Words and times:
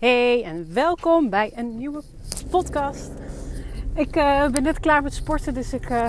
Hey 0.00 0.44
en 0.44 0.74
welkom 0.74 1.30
bij 1.30 1.52
een 1.54 1.76
nieuwe 1.76 2.02
podcast. 2.50 3.10
Ik 3.94 4.16
uh, 4.16 4.48
ben 4.48 4.62
net 4.62 4.80
klaar 4.80 5.02
met 5.02 5.14
sporten, 5.14 5.54
dus 5.54 5.72
ik 5.72 5.90
uh, 5.90 6.06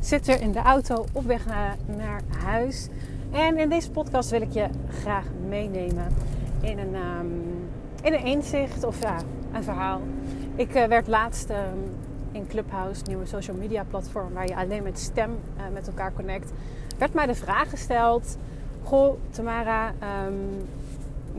zit 0.00 0.28
er 0.28 0.40
in 0.40 0.52
de 0.52 0.58
auto 0.58 1.04
op 1.12 1.24
weg 1.24 1.46
naar, 1.46 1.76
naar, 1.96 2.20
huis. 2.44 2.88
En 3.32 3.58
in 3.58 3.68
deze 3.68 3.90
podcast 3.90 4.30
wil 4.30 4.40
ik 4.40 4.52
je 4.52 4.66
graag 4.90 5.24
meenemen 5.48 6.14
in 6.60 6.78
een, 6.78 6.94
um, 6.94 7.68
in 8.02 8.12
een 8.12 8.24
inzicht 8.24 8.84
of 8.84 9.02
ja, 9.02 9.16
een 9.52 9.62
verhaal. 9.62 10.00
Ik 10.54 10.72
werd 10.72 11.06
laatst 11.06 11.50
um, 11.50 11.56
in 12.32 12.46
Clubhouse, 12.46 13.02
nieuwe 13.06 13.26
social 13.26 13.56
media 13.56 13.84
platform 13.84 14.32
waar 14.32 14.46
je 14.46 14.56
alleen 14.56 14.82
met 14.82 14.98
stem 14.98 15.38
met 15.72 15.86
elkaar 15.86 16.12
connect, 16.12 16.52
werd 16.98 17.14
mij 17.14 17.26
de 17.26 17.34
vraag 17.34 17.70
gesteld: 17.70 18.36
Goh, 18.82 19.18
Tamara. 19.30 19.92
Um, 20.26 20.68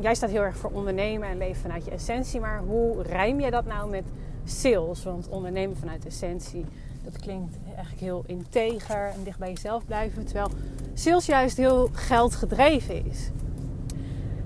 jij 0.02 0.16
staat 0.16 0.30
heel 0.30 0.42
erg 0.42 0.58
voor 0.58 0.72
ondernemen 0.72 1.28
en 1.28 1.38
leven 1.38 1.62
vanuit 1.62 1.86
je 1.86 1.92
essentie. 1.92 2.40
Maar 2.40 2.60
hoe 2.60 3.04
rijm 3.04 3.40
je 3.40 3.52
dat 3.52 3.66
nou 3.66 3.90
met 3.90 4.04
sales? 4.46 5.04
Want 5.04 5.30
ondernemen 5.30 5.78
vanuit 5.78 6.06
essentie, 6.06 6.66
dat 7.04 7.20
klinkt 7.20 7.58
eigenlijk 7.76 8.00
heel 8.00 8.24
integer 8.26 9.12
en 9.16 9.24
dicht 9.24 9.40
bij 9.40 9.50
jezelf 9.50 9.86
blijven. 9.86 10.26
Terwijl 10.26 10.50
sales 10.94 11.26
juist 11.26 11.58
heel 11.58 11.90
geldgedreven 11.94 13.06
is. 13.06 13.30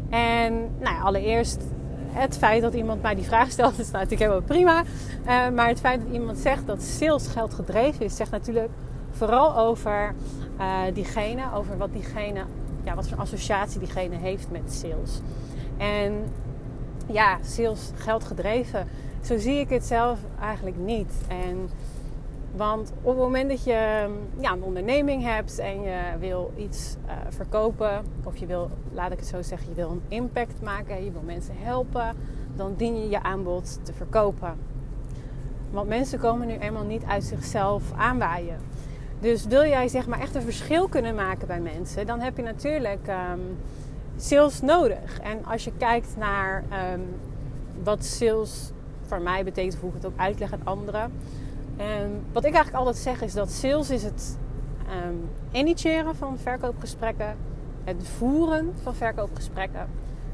En 0.09 0.69
nou 0.79 1.01
allereerst 1.01 1.61
het 2.13 2.37
feit 2.37 2.61
dat 2.61 2.73
iemand 2.73 3.01
mij 3.01 3.15
die 3.15 3.25
vraag 3.25 3.51
stelt, 3.51 3.79
is 3.79 3.91
natuurlijk 3.91 4.21
helemaal 4.21 4.41
prima. 4.41 4.83
Uh, 5.21 5.49
maar 5.49 5.67
het 5.67 5.79
feit 5.79 6.01
dat 6.01 6.13
iemand 6.13 6.37
zegt 6.37 6.67
dat 6.67 6.81
sales 6.81 7.27
geldgedreven 7.27 8.05
is, 8.05 8.15
zegt 8.15 8.31
natuurlijk 8.31 8.69
vooral 9.11 9.57
over 9.57 10.15
uh, 10.59 10.81
diegene, 10.93 11.41
over 11.53 11.77
wat 11.77 11.93
diegene 11.93 12.43
ja, 12.83 12.95
wat 12.95 13.07
voor 13.07 13.17
associatie 13.17 13.79
diegene 13.79 14.15
heeft 14.15 14.51
met 14.51 14.73
sales. 14.73 15.21
En 15.77 16.23
ja, 17.07 17.37
sales 17.41 17.91
geld 17.95 18.23
gedreven. 18.23 18.87
Zo 19.21 19.37
zie 19.37 19.59
ik 19.59 19.69
het 19.69 19.85
zelf 19.85 20.19
eigenlijk 20.39 20.77
niet. 20.77 21.13
En, 21.27 21.69
want 22.55 22.93
op 23.01 23.09
het 23.09 23.17
moment 23.17 23.49
dat 23.49 23.63
je 23.63 24.09
ja, 24.39 24.51
een 24.51 24.63
onderneming 24.63 25.23
hebt 25.23 25.59
en 25.59 25.81
je 25.81 25.99
wil 26.19 26.53
iets 26.57 26.95
uh, 27.05 27.11
verkopen, 27.29 28.05
of 28.23 28.37
je 28.37 28.45
wil, 28.45 28.69
laat 28.91 29.11
ik 29.11 29.19
het 29.19 29.27
zo 29.27 29.41
zeggen, 29.41 29.69
je 29.69 29.75
wil 29.75 29.89
een 29.89 30.01
impact 30.07 30.61
maken, 30.61 31.03
je 31.03 31.11
wil 31.11 31.21
mensen 31.25 31.55
helpen, 31.57 32.15
dan 32.55 32.73
dien 32.77 32.99
je 32.99 33.09
je 33.09 33.23
aanbod 33.23 33.79
te 33.83 33.93
verkopen. 33.93 34.57
Want 35.71 35.87
mensen 35.87 36.19
komen 36.19 36.47
nu 36.47 36.57
eenmaal 36.57 36.83
niet 36.83 37.03
uit 37.03 37.23
zichzelf 37.23 37.83
aanwaaien. 37.95 38.57
Dus 39.23 39.45
wil 39.45 39.65
jij 39.65 39.87
zeg 39.87 40.07
maar 40.07 40.19
echt 40.19 40.35
een 40.35 40.41
verschil 40.41 40.87
kunnen 40.87 41.15
maken 41.15 41.47
bij 41.47 41.59
mensen, 41.59 42.05
dan 42.05 42.19
heb 42.19 42.37
je 42.37 42.43
natuurlijk 42.43 43.07
um, 43.07 43.57
sales 44.17 44.61
nodig. 44.61 45.19
En 45.19 45.45
als 45.45 45.63
je 45.63 45.71
kijkt 45.77 46.15
naar 46.17 46.63
um, 46.93 47.01
wat 47.83 48.05
sales 48.05 48.71
voor 49.05 49.21
mij 49.21 49.43
betekent, 49.43 49.75
hoe 49.75 49.89
ik 49.89 49.95
het 49.95 50.05
ook 50.05 50.17
uitleg 50.17 50.53
aan 50.53 50.61
anderen. 50.63 51.03
Um, 51.03 52.21
wat 52.31 52.45
ik 52.45 52.53
eigenlijk 52.53 52.85
altijd 52.85 53.03
zeg 53.03 53.21
is 53.21 53.33
dat 53.33 53.51
sales 53.51 53.89
is 53.89 54.03
het 54.03 54.37
initiëren 55.51 56.15
van 56.15 56.37
verkoopgesprekken, 56.37 57.35
het 57.83 58.07
voeren 58.17 58.73
van 58.81 58.95
verkoopgesprekken 58.95 59.87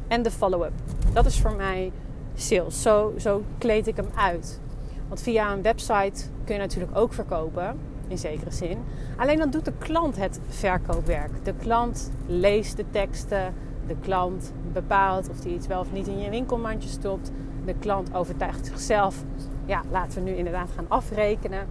en 0.07 0.21
de 0.21 0.31
follow-up. 0.31 0.73
Dat 1.13 1.25
is 1.25 1.39
voor 1.39 1.53
mij 1.53 1.91
sales. 2.35 2.81
Zo, 2.81 3.13
zo 3.17 3.43
kleed 3.57 3.87
ik 3.87 3.95
hem 3.95 4.09
uit. 4.15 4.59
Want 5.07 5.21
via 5.21 5.53
een 5.53 5.61
website 5.61 6.23
kun 6.43 6.55
je 6.55 6.61
natuurlijk 6.61 6.97
ook 6.97 7.13
verkopen 7.13 7.77
in 8.09 8.17
zekere 8.17 8.51
zin. 8.51 8.77
Alleen 9.17 9.37
dan 9.37 9.49
doet 9.49 9.65
de 9.65 9.73
klant 9.77 10.15
het 10.17 10.39
verkoopwerk. 10.47 11.45
De 11.45 11.53
klant 11.53 12.11
leest 12.25 12.77
de 12.77 12.85
teksten. 12.89 13.53
De 13.87 13.95
klant 14.01 14.51
bepaalt 14.73 15.29
of 15.29 15.43
hij 15.43 15.51
iets 15.51 15.67
wel 15.67 15.79
of 15.79 15.91
niet 15.91 16.07
in 16.07 16.19
je 16.19 16.29
winkelmandje 16.29 16.89
stopt. 16.89 17.31
De 17.65 17.73
klant 17.79 18.13
overtuigt 18.13 18.65
zichzelf. 18.65 19.23
Ja, 19.65 19.81
laten 19.91 20.23
we 20.23 20.29
nu 20.29 20.35
inderdaad 20.35 20.69
gaan 20.75 20.85
afrekenen. 20.87 21.67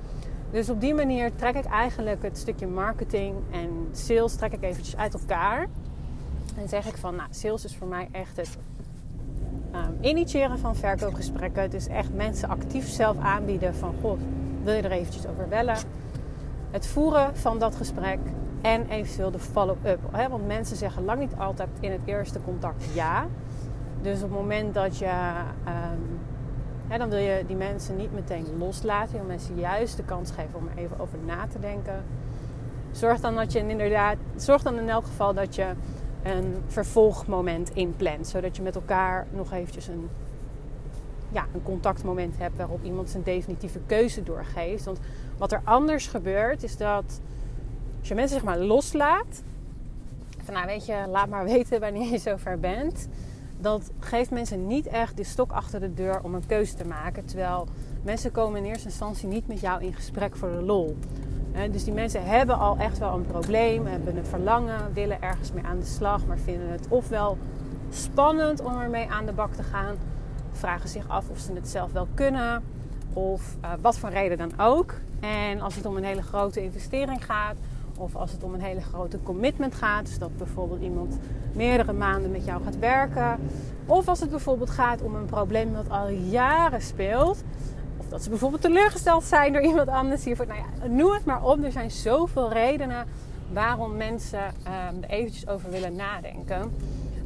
Dus 0.51 0.71
op 0.71 0.81
die 0.81 0.95
manier 0.95 1.35
trek 1.35 1.55
ik 1.55 1.65
eigenlijk 1.65 2.23
het 2.23 2.39
stukje 2.39 2.67
marketing 2.67 3.37
en 3.51 3.89
sales 3.93 4.35
trek 4.35 4.53
ik 4.53 4.63
eventjes 4.63 4.97
uit 4.97 5.15
elkaar. 5.15 5.67
En 6.57 6.69
zeg 6.69 6.87
ik 6.87 6.97
van, 6.97 7.17
nou, 7.17 7.29
sales 7.31 7.65
is 7.65 7.77
voor 7.77 7.89
mij 7.89 8.09
echt 8.13 8.37
het 8.37 8.59
um, 9.75 9.99
initiëren 10.01 10.59
van 10.59 10.77
verkoopgesprekken. 10.77 11.63
Het 11.63 11.75
is 11.75 11.87
echt 11.87 12.15
mensen 12.15 12.49
actief 12.49 12.89
zelf 12.89 13.19
aanbieden 13.19 13.75
van, 13.75 13.95
god, 14.01 14.19
wil 14.63 14.75
je 14.75 14.83
er 14.83 14.91
eventjes 14.91 15.27
over 15.27 15.49
bellen? 15.49 15.77
Het 16.71 16.87
voeren 16.87 17.37
van 17.37 17.59
dat 17.59 17.77
gesprek 17.77 18.19
en 18.61 18.89
eventueel 18.89 19.31
de 19.31 19.39
follow-up. 19.39 20.01
Want 20.29 20.47
mensen 20.47 20.77
zeggen 20.77 21.05
lang 21.05 21.21
niet 21.21 21.35
altijd 21.39 21.69
in 21.81 21.93
het 21.93 22.01
eerste 22.05 22.41
contact 22.45 22.85
ja. 22.95 23.27
Dus 24.03 24.17
op 24.17 24.23
het 24.23 24.31
moment 24.39 24.75
dat 24.75 24.99
je. 24.99 25.33
Um, 25.67 26.99
dan 26.99 27.09
wil 27.09 27.19
je 27.19 27.45
die 27.47 27.57
mensen 27.57 27.97
niet 27.97 28.13
meteen 28.13 28.47
loslaten. 28.59 29.13
Je 29.13 29.19
wil 29.19 29.27
mensen 29.27 29.59
juist 29.59 29.97
de 29.97 30.05
kans 30.05 30.31
geven 30.31 30.59
om 30.59 30.69
er 30.69 30.83
even 30.83 31.01
over 31.01 31.19
na 31.27 31.47
te 31.47 31.59
denken. 31.59 32.05
Zorg 32.91 33.21
dan 33.21 33.35
dat 33.35 33.53
je 33.53 33.59
inderdaad. 33.59 34.17
Zorg 34.37 34.63
dan 34.63 34.79
in 34.79 34.89
elk 34.89 35.05
geval 35.05 35.35
dat 35.35 35.55
je 35.55 35.67
een 36.23 36.63
vervolgmoment 36.67 37.71
inplant. 37.71 38.27
Zodat 38.27 38.57
je 38.57 38.63
met 38.63 38.75
elkaar 38.75 39.27
nog 39.31 39.53
eventjes 39.53 39.89
een 39.89 40.09
ja, 41.31 41.47
een 41.55 41.63
contactmoment 41.63 42.39
hebt 42.39 42.57
waarop 42.57 42.85
iemand 42.85 43.11
zijn 43.11 43.23
definitieve 43.23 43.81
keuze 43.87 44.23
doorgeeft. 44.23 44.85
Want 44.85 44.99
wat 45.39 45.53
er 45.53 45.61
anders 45.65 46.07
gebeurt 46.07 46.63
is 46.63 46.77
dat 46.77 47.21
als 47.99 48.09
je 48.09 48.15
mensen 48.15 48.37
zeg 48.37 48.45
maar 48.45 48.59
loslaat, 48.59 49.43
van 50.45 50.55
nou 50.55 50.67
weet 50.67 50.87
je, 50.87 51.05
laat 51.09 51.29
maar 51.29 51.45
weten 51.55 51.81
wanneer 51.81 52.11
je 52.11 52.19
zover 52.19 52.59
bent. 52.59 53.09
Dat 53.61 53.91
geeft 54.01 54.31
mensen 54.31 54.67
niet 54.67 54.87
echt 54.87 55.17
de 55.17 55.25
stok 55.25 55.53
achter 55.53 55.81
de 55.81 55.95
deur 55.95 56.21
om 56.23 56.35
een 56.35 56.47
keuze 56.47 56.75
te 56.75 56.87
maken. 56.87 57.25
Terwijl 57.25 57.67
mensen 58.03 58.31
komen 58.31 58.65
in 58.65 58.71
eerste 58.71 58.89
instantie 58.89 59.29
niet 59.29 59.49
met 59.49 59.61
jou 59.61 59.83
in 59.83 59.95
gesprek 59.95 60.37
voor 60.37 60.51
de 60.51 60.63
lol. 60.63 60.97
Dus 61.71 61.85
die 61.85 61.93
mensen 61.93 62.25
hebben 62.25 62.59
al 62.59 62.77
echt 62.77 62.99
wel 62.99 63.15
een 63.15 63.27
probleem, 63.27 63.87
hebben 63.87 64.17
een 64.17 64.27
verlangen, 64.27 64.93
willen 64.93 65.23
ergens 65.23 65.53
mee 65.53 65.65
aan 65.65 65.79
de 65.79 65.87
slag, 65.87 66.27
maar 66.27 66.39
vinden 66.39 66.71
het 66.71 66.87
ofwel 66.89 67.39
spannend 67.91 68.61
om 68.61 68.81
ermee 68.81 69.09
aan 69.11 69.27
de 69.27 69.33
bak 69.33 69.55
te 69.55 69.63
gaan, 69.63 69.97
vragen 70.59 70.89
zich 70.89 71.09
af 71.09 71.29
of 71.29 71.39
ze 71.39 71.53
het 71.53 71.69
zelf 71.69 71.93
wel 71.93 72.09
kunnen 72.15 72.63
of 73.13 73.57
uh, 73.65 73.71
wat 73.81 73.99
voor 73.99 74.11
reden 74.11 74.39
dan 74.39 74.53
ook. 74.57 74.95
En 75.21 75.61
als 75.61 75.75
het 75.75 75.87
om 75.87 75.97
een 75.97 76.05
hele 76.05 76.23
grote 76.23 76.63
investering 76.63 77.25
gaat 77.25 77.57
of 77.97 78.17
als 78.17 78.33
het 78.33 78.43
om 78.43 78.55
een 78.55 78.61
hele 78.61 78.81
grote 78.81 79.19
commitment 79.23 79.75
gaat, 79.75 80.07
dus 80.07 80.19
dat 80.19 80.37
bijvoorbeeld 80.37 80.83
iemand 80.83 81.19
meerdere 81.53 81.93
maanden 81.93 82.31
met 82.31 82.45
jou 82.45 82.63
gaat 82.65 82.79
werken, 82.79 83.39
of 83.87 84.09
als 84.09 84.21
het 84.21 84.31
bijvoorbeeld 84.31 84.71
gaat 84.71 85.03
om 85.03 85.15
een 85.15 85.25
probleem 85.25 85.73
dat 85.73 85.91
al 85.91 86.09
jaren 86.09 86.83
speelt, 86.83 87.43
of 87.97 88.09
dat 88.09 88.23
ze 88.23 88.29
bijvoorbeeld 88.29 88.63
teleurgesteld 88.63 89.25
zijn 89.25 89.53
door 89.53 89.63
iemand 89.71 89.89
anders 89.89 90.25
hiervoor. 90.25 90.47
Nou 90.47 90.59
ja, 90.59 90.87
noem 90.87 91.13
het 91.13 91.25
maar 91.25 91.43
op. 91.43 91.65
Er 91.65 91.73
zijn 91.73 91.91
zoveel 91.91 92.53
redenen 92.53 93.07
waarom 93.53 93.97
mensen 93.97 94.45
um, 94.45 95.03
er 95.03 95.11
eventjes 95.11 95.49
over 95.49 95.71
willen 95.71 95.97
nadenken. 95.97 96.73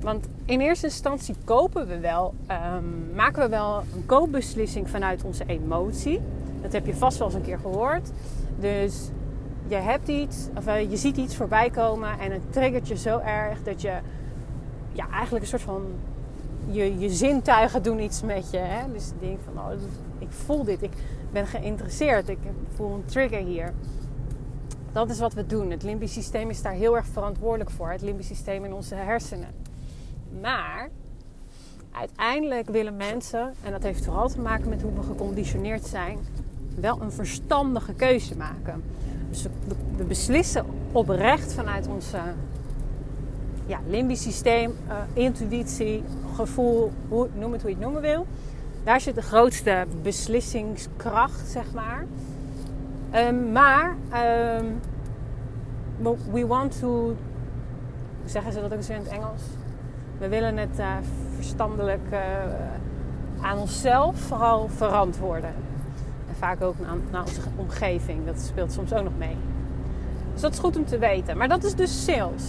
Want 0.03 0.29
in 0.45 0.61
eerste 0.61 0.87
instantie 0.87 1.35
kopen 1.45 1.87
we 1.87 1.99
wel, 1.99 2.35
um, 2.77 3.15
maken 3.15 3.43
we 3.43 3.49
wel 3.49 3.77
een 3.95 4.07
koopbeslissing 4.07 4.91
vanuit 4.91 5.25
onze 5.25 5.45
emotie. 5.47 6.21
Dat 6.63 6.73
heb 6.73 6.87
je 6.87 6.95
vast 6.95 7.19
wel 7.19 7.27
eens 7.27 7.37
een 7.37 7.43
keer 7.43 7.59
gehoord. 7.59 8.11
Dus 8.59 9.09
je 9.67 9.75
hebt 9.75 10.09
iets, 10.09 10.49
of 10.57 10.67
uh, 10.67 10.91
je 10.91 10.97
ziet 10.97 11.17
iets 11.17 11.37
voorbij 11.37 11.71
komen 11.71 12.19
en 12.19 12.33
het 12.33 12.53
triggert 12.53 12.89
je 12.89 12.97
zo 12.97 13.19
erg 13.19 13.63
dat 13.63 13.83
je 13.83 13.99
ja, 14.93 15.09
eigenlijk 15.11 15.45
een 15.45 15.51
soort 15.51 15.63
van 15.63 15.83
je, 16.67 16.99
je 16.99 17.11
zintuigen 17.11 17.83
doen 17.83 18.01
iets 18.01 18.23
met 18.23 18.51
je. 18.51 18.59
Hè? 18.59 18.93
Dus 18.93 19.07
je 19.07 19.27
denkt 19.27 19.43
van, 19.45 19.65
oh, 19.65 19.71
ik 20.19 20.31
voel 20.31 20.65
dit, 20.65 20.83
ik 20.83 20.93
ben 21.33 21.47
geïnteresseerd, 21.47 22.29
ik 22.29 22.39
voel 22.75 22.95
een 22.95 23.05
trigger 23.05 23.39
hier. 23.39 23.73
Dat 24.93 25.11
is 25.11 25.19
wat 25.19 25.33
we 25.33 25.47
doen. 25.47 25.71
Het 25.71 25.83
limbisch 25.83 26.13
systeem 26.13 26.51
is 26.51 26.63
daar 26.63 26.73
heel 26.73 26.97
erg 26.97 27.07
verantwoordelijk 27.07 27.71
voor. 27.71 27.91
Het 27.91 28.03
limbisch 28.03 28.27
systeem 28.27 28.65
in 28.65 28.73
onze 28.73 28.95
hersenen. 28.95 29.49
Maar 30.41 30.91
uiteindelijk 31.93 32.69
willen 32.69 32.97
mensen, 32.97 33.53
en 33.65 33.73
dat 33.73 33.83
heeft 33.83 34.05
vooral 34.05 34.29
te 34.29 34.41
maken 34.41 34.69
met 34.69 34.83
hoe 34.83 34.93
we 34.95 35.03
geconditioneerd 35.03 35.87
zijn, 35.87 36.19
wel 36.81 37.01
een 37.01 37.13
verstandige 37.13 37.95
keuze 37.95 38.37
maken. 38.37 38.83
Dus 39.31 39.47
we 39.97 40.05
beslissen 40.05 40.67
oprecht 40.93 41.53
vanuit 41.53 41.87
ons 41.87 42.13
ja, 43.67 43.81
limbisch 43.87 44.23
systeem, 44.23 44.75
uh, 44.89 44.95
intuïtie, 45.13 46.03
gevoel, 46.35 46.93
hoe, 47.09 47.29
noem 47.35 47.53
het 47.53 47.61
hoe 47.61 47.71
je 47.71 47.77
het 47.77 47.85
noemen 47.85 48.03
wil. 48.03 48.27
Daar 48.85 49.01
zit 49.01 49.15
de 49.15 49.23
grootste 49.23 49.87
beslissingskracht, 50.03 51.49
zeg 51.49 51.73
maar. 51.73 52.07
Um, 53.15 53.53
maar 53.53 53.97
um, 54.59 54.81
we 56.33 56.47
want 56.47 56.79
to. 56.79 56.89
Hoe 58.21 58.31
zeggen 58.31 58.53
ze 58.53 58.61
dat 58.61 58.73
ook 58.73 58.77
eens 58.77 58.89
in 58.89 58.97
het 58.97 59.09
Engels? 59.09 59.43
We 60.23 60.29
willen 60.29 60.57
het 60.57 60.79
uh, 60.79 60.87
verstandelijk 61.35 62.01
uh, 62.13 62.19
aan 63.41 63.59
onszelf 63.59 64.17
vooral 64.21 64.69
verantwoorden. 64.69 65.55
En 66.29 66.35
vaak 66.39 66.63
ook 66.63 66.75
naar, 66.79 66.97
naar, 67.11 67.23
onze 67.23 67.41
omgeving. 67.57 68.27
Dat 68.27 68.41
speelt 68.41 68.73
soms 68.73 68.93
ook 68.93 69.05
nog 69.05 69.19
mee. 69.19 69.37
Dus 70.33 70.41
dat 70.41 70.53
is 70.53 70.59
goed 70.59 70.77
om 70.77 70.85
te 70.85 70.99
weten. 70.99 71.37
Maar 71.37 71.49
dat 71.49 71.65
is 71.65 71.75
dus 71.75 72.05
sales. 72.05 72.43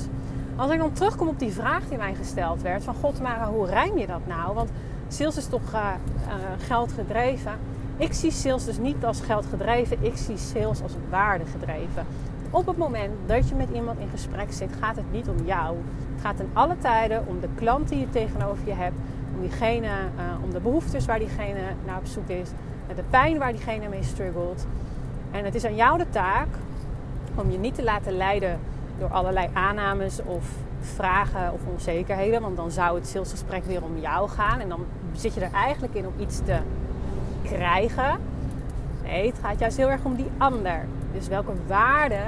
Als 0.56 0.72
ik 0.72 0.80
dan 0.80 0.92
terugkom 0.92 1.28
op 1.28 1.40
die 1.40 1.52
vraag 1.52 1.88
die 1.90 1.98
mij 1.98 2.14
gesteld 2.14 2.62
werd: 2.62 2.84
van 2.84 2.96
God, 2.96 3.22
maar 3.22 3.46
hoe 3.46 3.66
rijm 3.66 3.98
je 3.98 4.08
dat 4.08 4.28
nou? 4.28 4.54
Want 4.54 4.70
sales 5.08 5.38
is 5.38 5.48
toch 5.48 5.74
uh, 5.74 5.90
geld 6.58 6.92
gedreven. 6.92 7.52
Ik 7.98 8.14
zie 8.14 8.32
sales 8.32 8.66
dus 8.66 8.78
niet 8.78 9.06
als 9.06 9.22
geld 9.22 9.46
gedreven, 9.46 9.98
ik 10.02 10.18
zie 10.18 10.38
sales 10.38 10.82
als 10.82 10.94
waarde 11.10 11.46
gedreven. 11.46 12.06
Op 12.50 12.66
het 12.68 12.78
moment 12.78 13.14
dat 13.26 13.50
je 13.50 13.56
met 13.56 13.68
iemand 13.74 14.00
in 14.00 14.10
gesprek 14.10 14.52
zit, 14.52 14.70
gaat 14.80 14.96
het 14.96 15.12
niet 15.12 15.28
om 15.28 15.46
jou. 15.46 15.78
Gaat 16.24 16.40
in 16.40 16.50
alle 16.54 16.78
tijden 16.78 17.28
om 17.28 17.40
de 17.40 17.50
klant 17.56 17.90
die 17.90 18.00
je 18.00 18.10
tegenover 18.10 18.68
je 18.68 18.74
hebt, 18.74 18.96
om 19.36 19.42
diegene, 19.42 19.88
uh, 19.88 20.44
om 20.44 20.52
de 20.52 20.60
behoeftes 20.60 21.06
waar 21.06 21.20
diegene 21.20 21.62
naar 21.86 21.98
op 21.98 22.06
zoek 22.06 22.28
is, 22.28 22.50
de 22.96 23.04
pijn 23.10 23.38
waar 23.38 23.52
diegene 23.52 23.90
mee 23.90 24.04
struggelt. 24.04 24.66
En 25.32 25.46
het 25.46 25.56
is 25.56 25.66
aan 25.66 25.76
jou 25.76 25.98
de 25.98 26.10
taak 26.10 26.48
om 27.36 27.52
je 27.52 27.58
niet 27.58 27.76
te 27.76 27.84
laten 27.84 28.18
leiden 28.18 28.60
door 29.00 29.10
allerlei 29.10 29.48
aannames 29.54 30.22
of 30.24 30.46
vragen 30.82 31.54
of 31.54 31.60
onzekerheden. 31.72 32.42
Want 32.42 32.56
dan 32.56 32.72
zou 32.72 32.96
het 32.96 33.08
salesgesprek 33.08 33.66
weer 33.66 33.84
om 33.84 33.98
jou 34.00 34.30
gaan. 34.30 34.60
En 34.60 34.70
dan 34.70 34.86
zit 35.14 35.34
je 35.34 35.42
er 35.42 35.54
eigenlijk 35.54 35.94
in 35.94 36.08
om 36.08 36.14
iets 36.20 36.40
te 36.46 36.58
krijgen. 37.44 38.18
Nee, 39.04 39.28
het 39.28 39.40
gaat 39.42 39.60
juist 39.60 39.78
heel 39.78 39.90
erg 39.90 40.04
om 40.04 40.16
die 40.16 40.30
ander. 40.38 40.86
Dus 41.14 41.28
welke 41.28 41.52
waarde 41.68 42.22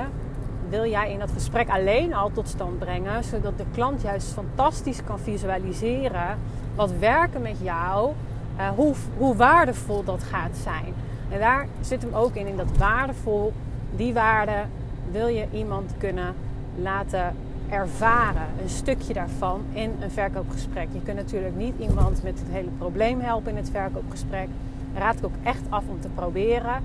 wil 0.69 0.85
jij 0.85 1.11
in 1.11 1.19
dat 1.19 1.31
gesprek 1.31 1.69
alleen 1.69 2.13
al 2.13 2.31
tot 2.31 2.47
stand 2.47 2.79
brengen, 2.79 3.23
zodat 3.23 3.57
de 3.57 3.65
klant 3.73 4.01
juist 4.01 4.33
fantastisch 4.33 5.03
kan 5.03 5.19
visualiseren 5.19 6.37
wat 6.75 6.91
werken 6.99 7.41
met 7.41 7.57
jou, 7.61 8.11
uh, 8.57 8.69
hoe, 8.69 8.93
hoe 9.17 9.35
waardevol 9.35 10.03
dat 10.03 10.23
gaat 10.23 10.57
zijn. 10.63 10.93
En 11.29 11.39
daar 11.39 11.67
zit 11.81 12.01
hem 12.01 12.13
ook 12.13 12.35
in, 12.35 12.47
in 12.47 12.57
dat 12.57 12.77
waardevol, 12.77 13.53
die 13.95 14.13
waarde 14.13 14.63
wil 15.11 15.27
je 15.27 15.45
iemand 15.51 15.93
kunnen 15.97 16.35
laten 16.75 17.35
ervaren, 17.69 18.47
een 18.61 18.69
stukje 18.69 19.13
daarvan 19.13 19.61
in 19.71 19.91
een 19.99 20.11
verkoopgesprek. 20.11 20.87
Je 20.91 21.01
kunt 21.01 21.17
natuurlijk 21.17 21.55
niet 21.55 21.73
iemand 21.79 22.23
met 22.23 22.39
het 22.39 22.47
hele 22.51 22.69
probleem 22.77 23.19
helpen 23.19 23.51
in 23.51 23.57
het 23.57 23.69
verkoopgesprek. 23.69 24.47
Raad 24.95 25.17
ik 25.17 25.25
ook 25.25 25.35
echt 25.43 25.61
af 25.69 25.83
om 25.87 25.99
te 25.99 26.09
proberen. 26.09 26.81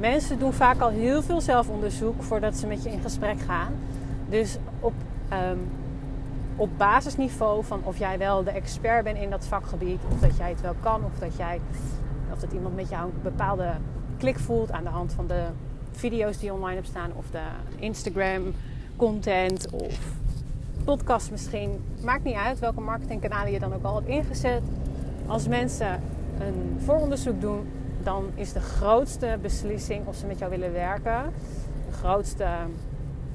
Mensen 0.00 0.38
doen 0.38 0.52
vaak 0.52 0.80
al 0.80 0.88
heel 0.88 1.22
veel 1.22 1.40
zelfonderzoek 1.40 2.22
voordat 2.22 2.56
ze 2.56 2.66
met 2.66 2.82
je 2.82 2.90
in 2.90 3.00
gesprek 3.00 3.40
gaan. 3.40 3.72
Dus 4.28 4.56
op, 4.80 4.92
um, 5.32 5.68
op 6.56 6.70
basisniveau 6.76 7.64
van 7.64 7.80
of 7.84 7.98
jij 7.98 8.18
wel 8.18 8.44
de 8.44 8.50
expert 8.50 9.04
bent 9.04 9.18
in 9.18 9.30
dat 9.30 9.46
vakgebied, 9.46 10.00
of 10.12 10.20
dat 10.20 10.36
jij 10.36 10.48
het 10.48 10.60
wel 10.60 10.74
kan, 10.80 11.04
of 11.04 11.18
dat, 11.18 11.36
jij, 11.36 11.60
of 12.32 12.38
dat 12.38 12.52
iemand 12.52 12.74
met 12.76 12.88
jou 12.88 13.04
een 13.04 13.22
bepaalde 13.22 13.72
klik 14.16 14.38
voelt 14.38 14.72
aan 14.72 14.84
de 14.84 14.90
hand 14.90 15.12
van 15.12 15.26
de 15.26 15.44
video's 15.92 16.38
die 16.38 16.52
online 16.52 16.78
op 16.78 16.84
staan, 16.84 17.10
of 17.14 17.24
de 17.30 17.44
Instagram 17.76 18.42
content 18.96 19.70
of 19.70 19.98
podcast 20.84 21.30
misschien. 21.30 21.84
Maakt 22.04 22.24
niet 22.24 22.36
uit 22.36 22.58
welke 22.58 22.80
marketingkanalen 22.80 23.52
je 23.52 23.58
dan 23.58 23.74
ook 23.74 23.84
al 23.84 23.94
hebt 23.94 24.08
ingezet. 24.08 24.62
Als 25.26 25.48
mensen 25.48 26.02
een 26.38 26.80
vooronderzoek 26.84 27.40
doen, 27.40 27.68
dan 28.02 28.30
is 28.34 28.52
de 28.52 28.60
grootste 28.60 29.38
beslissing 29.42 30.06
of 30.06 30.16
ze 30.16 30.26
met 30.26 30.38
jou 30.38 30.50
willen 30.50 30.72
werken. 30.72 31.32
De 31.86 31.92
grootste 31.92 32.46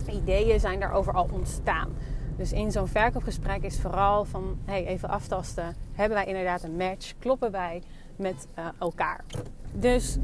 ideeën 0.10 0.60
zijn 0.60 0.80
daarover 0.80 1.14
al 1.14 1.30
ontstaan. 1.32 1.90
Dus 2.38 2.52
in 2.52 2.72
zo'n 2.72 2.88
verkoopgesprek 2.88 3.64
is 3.64 3.80
vooral 3.80 4.26
van 4.26 4.58
hey, 4.66 4.86
even 4.86 5.10
aftasten. 5.10 5.76
Hebben 5.94 6.18
wij 6.18 6.26
inderdaad 6.28 6.64
een 6.64 6.76
match? 6.78 7.14
Kloppen 7.20 7.52
wij 7.52 7.82
met 8.16 8.48
uh, 8.60 8.66
elkaar? 8.80 9.24
Dus 9.72 10.18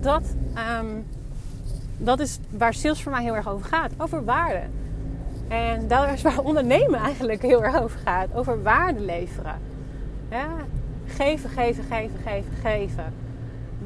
dat 0.00 0.34
um, 0.80 1.06
dat 1.98 2.20
is 2.20 2.38
waar 2.50 2.74
sales 2.74 3.02
voor 3.02 3.12
mij 3.12 3.22
heel 3.22 3.36
erg 3.36 3.48
over 3.48 3.66
gaat. 3.66 3.92
Over 3.96 4.24
waarde. 4.24 4.62
En 5.48 5.88
dat 5.88 6.08
is 6.08 6.22
waar 6.22 6.38
ondernemen 6.38 7.00
eigenlijk 7.00 7.42
heel 7.42 7.64
erg 7.64 7.82
over 7.82 7.98
gaat. 8.04 8.34
Over 8.34 8.62
waarde 8.62 9.00
leveren. 9.00 9.60
Ja, 10.30 10.48
geven, 11.06 11.50
geven, 11.50 11.84
geven, 11.84 12.18
geven, 12.24 12.52
geven. 12.62 13.14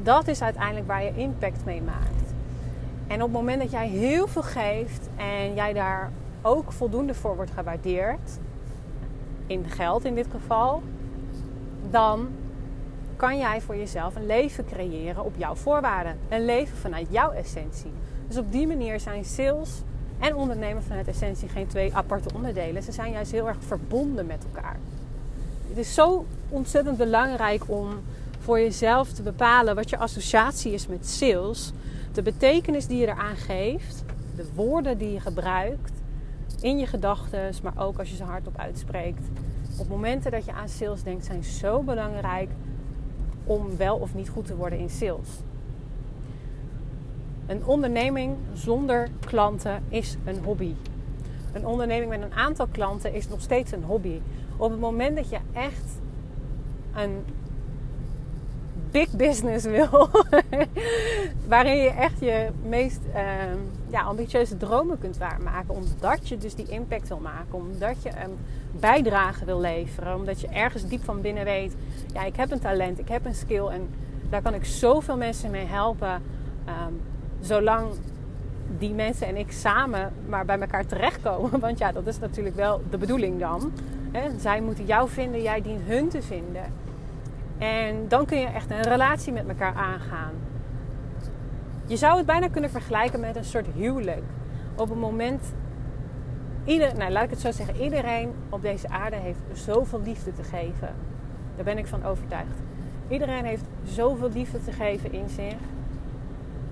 Dat 0.03 0.27
is 0.27 0.41
uiteindelijk 0.41 0.87
waar 0.87 1.03
je 1.03 1.15
impact 1.15 1.65
mee 1.65 1.81
maakt. 1.81 2.33
En 3.07 3.15
op 3.15 3.21
het 3.21 3.31
moment 3.31 3.61
dat 3.61 3.71
jij 3.71 3.87
heel 3.87 4.27
veel 4.27 4.41
geeft 4.41 5.09
en 5.15 5.53
jij 5.53 5.73
daar 5.73 6.11
ook 6.41 6.71
voldoende 6.71 7.13
voor 7.13 7.35
wordt 7.35 7.51
gewaardeerd, 7.51 8.39
in 9.47 9.65
geld 9.69 10.05
in 10.05 10.15
dit 10.15 10.27
geval, 10.31 10.83
dan 11.89 12.27
kan 13.15 13.37
jij 13.37 13.61
voor 13.61 13.75
jezelf 13.75 14.15
een 14.15 14.25
leven 14.25 14.65
creëren 14.65 15.23
op 15.23 15.33
jouw 15.37 15.55
voorwaarden. 15.55 16.17
Een 16.29 16.45
leven 16.45 16.77
vanuit 16.77 17.07
jouw 17.09 17.31
essentie. 17.31 17.91
Dus 18.27 18.37
op 18.37 18.51
die 18.51 18.67
manier 18.67 18.99
zijn 18.99 19.25
sales 19.25 19.81
en 20.19 20.35
ondernemen 20.35 20.83
vanuit 20.83 21.07
essentie 21.07 21.49
geen 21.49 21.67
twee 21.67 21.95
aparte 21.95 22.29
onderdelen. 22.35 22.83
Ze 22.83 22.91
zijn 22.91 23.11
juist 23.11 23.31
heel 23.31 23.47
erg 23.47 23.57
verbonden 23.59 24.25
met 24.25 24.43
elkaar. 24.53 24.77
Het 25.67 25.77
is 25.77 25.93
zo 25.93 26.25
ontzettend 26.49 26.97
belangrijk 26.97 27.63
om 27.67 27.87
voor 28.43 28.59
jezelf 28.59 29.11
te 29.11 29.21
bepalen 29.21 29.75
wat 29.75 29.89
je 29.89 29.97
associatie 29.97 30.73
is 30.73 30.87
met 30.87 31.07
sales. 31.07 31.71
De 32.11 32.21
betekenis 32.21 32.87
die 32.87 32.97
je 32.97 33.07
eraan 33.07 33.35
geeft, 33.35 34.03
de 34.35 34.45
woorden 34.53 34.97
die 34.97 35.11
je 35.11 35.19
gebruikt 35.19 35.91
in 36.61 36.77
je 36.77 36.85
gedachten, 36.85 37.53
maar 37.63 37.73
ook 37.77 37.99
als 37.99 38.09
je 38.09 38.15
ze 38.15 38.23
hardop 38.23 38.57
uitspreekt. 38.57 39.27
Op 39.77 39.87
momenten 39.87 40.31
dat 40.31 40.45
je 40.45 40.53
aan 40.53 40.69
sales 40.69 41.03
denkt, 41.03 41.25
zijn 41.25 41.43
zo 41.43 41.81
belangrijk 41.81 42.49
om 43.43 43.77
wel 43.77 43.95
of 43.95 44.15
niet 44.15 44.29
goed 44.29 44.45
te 44.45 44.55
worden 44.55 44.79
in 44.79 44.89
sales. 44.89 45.29
Een 47.47 47.65
onderneming 47.65 48.35
zonder 48.53 49.09
klanten 49.19 49.83
is 49.89 50.17
een 50.25 50.43
hobby. 50.43 50.73
Een 51.53 51.65
onderneming 51.65 52.09
met 52.09 52.21
een 52.21 52.33
aantal 52.33 52.67
klanten 52.67 53.13
is 53.13 53.27
nog 53.27 53.41
steeds 53.41 53.71
een 53.71 53.83
hobby. 53.83 54.19
Op 54.57 54.71
het 54.71 54.79
moment 54.79 55.15
dat 55.15 55.29
je 55.29 55.39
echt 55.53 56.01
een 56.95 57.25
big 58.93 59.11
business 59.11 59.65
wil, 59.65 60.09
waarin 61.53 61.77
je 61.77 61.89
echt 61.89 62.19
je 62.19 62.49
meest 62.65 62.99
uh, 63.15 63.21
ja, 63.89 64.01
ambitieuze 64.01 64.57
dromen 64.57 64.99
kunt 64.99 65.17
waarmaken, 65.17 65.75
omdat 65.75 66.29
je 66.29 66.37
dus 66.37 66.55
die 66.55 66.67
impact 66.67 67.07
wil 67.07 67.19
maken, 67.19 67.53
omdat 67.53 68.03
je 68.03 68.09
een 68.09 68.37
bijdrage 68.71 69.45
wil 69.45 69.59
leveren, 69.59 70.15
omdat 70.15 70.41
je 70.41 70.47
ergens 70.47 70.87
diep 70.87 71.03
van 71.03 71.21
binnen 71.21 71.43
weet, 71.43 71.75
ja, 72.13 72.23
ik 72.23 72.35
heb 72.35 72.51
een 72.51 72.59
talent, 72.59 72.99
ik 72.99 73.07
heb 73.07 73.25
een 73.25 73.35
skill 73.35 73.65
en 73.65 73.89
daar 74.29 74.41
kan 74.41 74.53
ik 74.53 74.65
zoveel 74.65 75.17
mensen 75.17 75.51
mee 75.51 75.65
helpen. 75.65 76.21
Um, 76.67 77.01
zolang 77.39 77.87
die 78.77 78.93
mensen 78.93 79.27
en 79.27 79.37
ik 79.37 79.51
samen 79.51 80.13
maar 80.27 80.45
bij 80.45 80.59
elkaar 80.59 80.85
terechtkomen. 80.85 81.59
Want 81.65 81.77
ja, 81.77 81.91
dat 81.91 82.07
is 82.07 82.19
natuurlijk 82.19 82.55
wel 82.55 82.81
de 82.89 82.97
bedoeling 82.97 83.39
dan. 83.39 83.71
Zij 84.37 84.61
moeten 84.61 84.85
jou 84.85 85.09
vinden, 85.09 85.41
jij 85.41 85.61
dient 85.61 85.81
hun 85.81 86.09
te 86.09 86.21
vinden. 86.21 86.63
En 87.63 88.07
dan 88.07 88.25
kun 88.25 88.39
je 88.39 88.47
echt 88.47 88.71
een 88.71 88.81
relatie 88.81 89.33
met 89.33 89.47
elkaar 89.47 89.73
aangaan. 89.73 90.33
Je 91.85 91.97
zou 91.97 92.17
het 92.17 92.25
bijna 92.25 92.47
kunnen 92.47 92.69
vergelijken 92.69 93.19
met 93.19 93.35
een 93.35 93.43
soort 93.43 93.67
huwelijk. 93.75 94.23
Op 94.75 94.89
het 94.89 94.99
moment, 94.99 95.53
ieder, 96.65 96.97
nou, 96.97 97.11
laat 97.11 97.23
ik 97.23 97.29
het 97.29 97.39
zo 97.39 97.51
zeggen, 97.51 97.81
iedereen 97.81 98.33
op 98.49 98.61
deze 98.61 98.89
aarde 98.89 99.15
heeft 99.15 99.39
zoveel 99.53 100.01
liefde 100.01 100.33
te 100.33 100.43
geven. 100.43 100.95
Daar 101.55 101.65
ben 101.65 101.77
ik 101.77 101.87
van 101.87 102.05
overtuigd. 102.05 102.59
Iedereen 103.07 103.45
heeft 103.45 103.65
zoveel 103.83 104.29
liefde 104.29 104.63
te 104.63 104.71
geven 104.71 105.11
in 105.11 105.29
zich. 105.29 105.57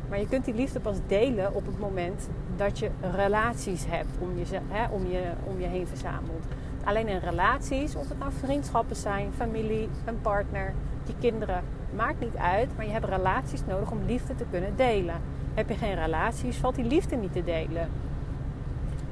Maar 0.10 0.20
je 0.20 0.27
kunt 0.27 0.46
die 0.46 0.54
liefde 0.54 0.80
pas 0.80 0.98
delen 1.08 1.54
op 1.54 1.65
het 1.65 1.80
moment 1.80 2.30
dat 2.56 2.80
je 2.80 2.89
relaties 3.15 3.86
hebt 3.88 4.18
om 4.20 4.38
je, 4.38 4.60
hè, 4.68 4.94
om 4.94 5.08
je, 5.08 5.22
om 5.44 5.60
je 5.60 5.68
heen 5.68 5.88
verzameld. 5.88 6.46
Alleen 6.84 7.08
in 7.08 7.18
relaties, 7.18 7.96
of 7.96 8.10
het 8.10 8.20
nou 8.20 8.32
vriendschappen 8.32 8.96
zijn, 8.96 9.32
familie, 9.38 9.89
een 10.06 10.22
partner, 10.22 10.74
kinderen, 11.20 11.63
maakt 11.96 12.20
niet 12.20 12.36
uit. 12.36 12.70
Maar 12.75 12.86
je 12.86 12.91
hebt 12.91 13.06
relaties 13.06 13.62
nodig 13.68 13.91
om 13.91 14.06
liefde 14.06 14.36
te 14.36 14.46
kunnen 14.50 14.75
delen. 14.75 15.15
Heb 15.53 15.70
je 15.70 15.75
geen 15.75 15.96
relaties, 15.96 16.58
valt 16.58 16.75
die 16.75 16.86
liefde 16.86 17.15
niet 17.15 17.34
te 17.34 17.44
delen. 17.44 17.89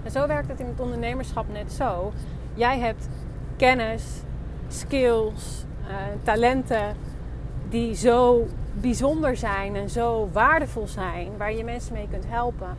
En 0.03 0.11
zo 0.11 0.27
werkt 0.27 0.47
het 0.47 0.59
in 0.59 0.65
het 0.65 0.79
ondernemerschap 0.79 1.45
net 1.51 1.71
zo. 1.71 2.11
Jij 2.53 2.79
hebt 2.79 3.09
kennis, 3.57 4.21
skills, 4.67 5.65
uh, 5.87 5.95
talenten 6.23 6.95
die 7.69 7.95
zo 7.95 8.47
bijzonder 8.73 9.37
zijn 9.37 9.75
en 9.75 9.89
zo 9.89 10.29
waardevol 10.31 10.87
zijn, 10.87 11.37
waar 11.37 11.53
je 11.53 11.63
mensen 11.63 11.93
mee 11.93 12.07
kunt 12.11 12.25
helpen. 12.27 12.77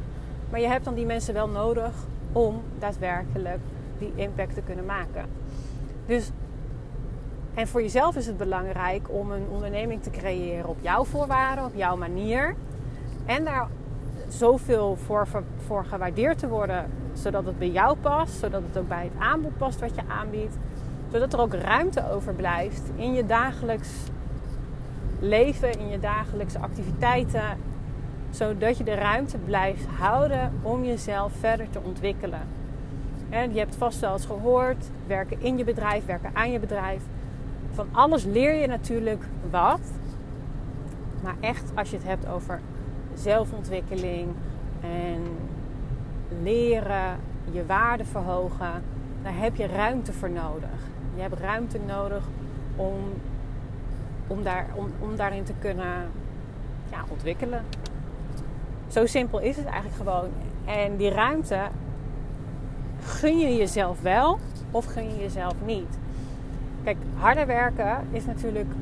Maar 0.51 0.61
je 0.61 0.67
hebt 0.67 0.85
dan 0.85 0.95
die 0.95 1.07
mensen 1.07 1.35
wel 1.35 1.49
nodig 1.49 1.93
om 2.33 2.63
daadwerkelijk 2.79 3.61
die 3.99 4.13
impact 4.15 4.55
te 4.55 4.63
kunnen 4.63 4.85
maken. 4.85 5.25
Dus, 6.07 6.31
en 7.55 7.69
voor 7.69 7.83
jezelf 7.83 8.17
is 8.17 8.27
het 8.27 8.37
belangrijk 8.37 9.09
om 9.11 9.31
een 9.31 9.47
onderneming 9.51 10.03
te 10.03 10.11
creëren 10.11 10.69
op 10.69 10.77
jouw 10.81 11.05
voorwaarden, 11.05 11.65
op 11.65 11.75
jouw 11.75 11.97
manier. 11.97 12.55
En 13.27 13.45
daar 13.45 13.69
zoveel 14.29 14.97
voor, 14.97 15.29
voor 15.67 15.85
gewaardeerd 15.85 16.39
te 16.39 16.49
worden, 16.49 16.91
zodat 17.13 17.45
het 17.45 17.59
bij 17.59 17.71
jou 17.71 17.97
past, 17.97 18.39
zodat 18.39 18.63
het 18.67 18.79
ook 18.79 18.89
bij 18.89 19.03
het 19.03 19.23
aanbod 19.23 19.57
past 19.57 19.81
wat 19.81 19.95
je 19.95 20.03
aanbiedt. 20.09 20.57
Zodat 21.13 21.33
er 21.33 21.41
ook 21.41 21.55
ruimte 21.55 22.11
overblijft 22.11 22.83
in 22.97 23.13
je 23.13 23.27
dagelijks 23.27 23.89
leven, 25.21 25.79
in 25.79 25.89
je 25.89 25.99
dagelijkse 25.99 26.59
activiteiten. 26.59 27.59
Zodat 28.31 28.79
je 28.79 28.85
de 28.85 28.95
ruimte 28.95 29.39
blijft 29.39 29.87
houden 29.87 30.53
om 30.63 30.85
jezelf 30.85 31.33
verder 31.33 31.71
te 31.71 31.81
ontwikkelen. 31.85 32.41
En 33.29 33.53
je 33.53 33.59
hebt 33.59 33.77
vast 33.77 34.01
wel 34.01 34.13
eens 34.13 34.27
gehoord, 34.27 34.91
werken 35.07 35.41
in 35.41 35.59
je 35.59 35.65
bedrijf, 35.65 36.07
werken 36.07 36.31
aan 36.33 36.51
je 36.51 36.59
bedrijf. 36.59 37.03
Van 37.81 37.89
alles 37.93 38.25
leer 38.25 38.55
je 38.55 38.67
natuurlijk 38.67 39.25
wat. 39.51 39.81
Maar 41.23 41.35
echt 41.41 41.73
als 41.75 41.91
je 41.91 41.97
het 41.97 42.07
hebt 42.07 42.27
over 42.27 42.61
zelfontwikkeling 43.15 44.29
en 44.81 45.23
leren, 46.43 47.19
je 47.51 47.67
waarde 47.67 48.05
verhogen, 48.05 48.83
daar 49.23 49.37
heb 49.37 49.57
je 49.57 49.67
ruimte 49.67 50.13
voor 50.13 50.31
nodig. 50.31 50.89
Je 51.15 51.23
hebt 51.23 51.39
ruimte 51.41 51.79
nodig 51.87 52.25
om, 52.77 52.95
om, 54.27 54.43
daar, 54.43 54.67
om, 54.75 54.87
om 54.99 55.17
daarin 55.17 55.45
te 55.45 55.55
kunnen 55.59 56.11
ja, 56.91 57.05
ontwikkelen. 57.09 57.65
Zo 58.89 59.07
simpel 59.07 59.39
is 59.39 59.57
het 59.57 59.67
eigenlijk 59.67 59.97
gewoon. 59.97 60.29
En 60.65 60.97
die 60.97 61.11
ruimte 61.11 61.61
gun 63.03 63.39
je 63.39 63.57
jezelf 63.57 64.01
wel 64.01 64.39
of 64.71 64.85
gun 64.85 65.09
je 65.09 65.21
jezelf 65.21 65.55
niet. 65.65 65.99
Kijk, 66.85 66.97
harder 67.17 67.47
werken 67.47 67.99
is 68.11 68.25
natuurlijk 68.25 68.73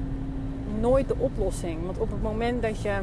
nooit 0.80 1.08
de 1.08 1.16
oplossing. 1.16 1.84
Want 1.84 1.98
op 1.98 2.10
het 2.10 2.22
moment 2.22 2.62
dat 2.62 2.82
je 2.82 2.98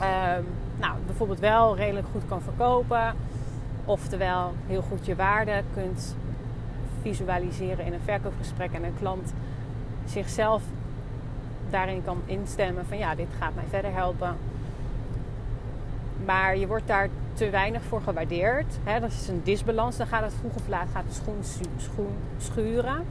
uh, 0.00 0.34
nou, 0.76 0.96
bijvoorbeeld 1.06 1.40
wel 1.40 1.76
redelijk 1.76 2.06
goed 2.12 2.22
kan 2.28 2.42
verkopen, 2.42 3.14
oftewel 3.84 4.52
heel 4.66 4.82
goed 4.82 5.06
je 5.06 5.16
waarde 5.16 5.62
kunt 5.74 6.16
visualiseren 7.02 7.84
in 7.84 7.92
een 7.92 8.00
verkoopgesprek 8.04 8.72
en 8.72 8.84
een 8.84 8.98
klant 8.98 9.32
zichzelf 10.06 10.62
daarin 11.70 12.04
kan 12.04 12.22
instemmen 12.26 12.86
van 12.86 12.98
ja, 12.98 13.14
dit 13.14 13.28
gaat 13.38 13.54
mij 13.54 13.64
verder 13.68 13.92
helpen. 13.92 14.36
Maar 16.24 16.56
je 16.56 16.66
wordt 16.66 16.86
daar 16.86 17.08
te 17.34 17.50
weinig 17.50 17.82
voor 17.82 18.00
gewaardeerd. 18.00 18.66
Dat 19.00 19.10
is 19.10 19.28
een 19.28 19.40
disbalans. 19.44 19.96
Dan 19.96 20.06
gaat 20.06 20.22
het 20.22 20.34
vroeg 20.40 20.54
of 20.54 20.68
laat 20.68 20.88
gaat 20.92 21.04
de 21.08 21.42
schoen 21.76 22.14
schuren. 22.38 23.04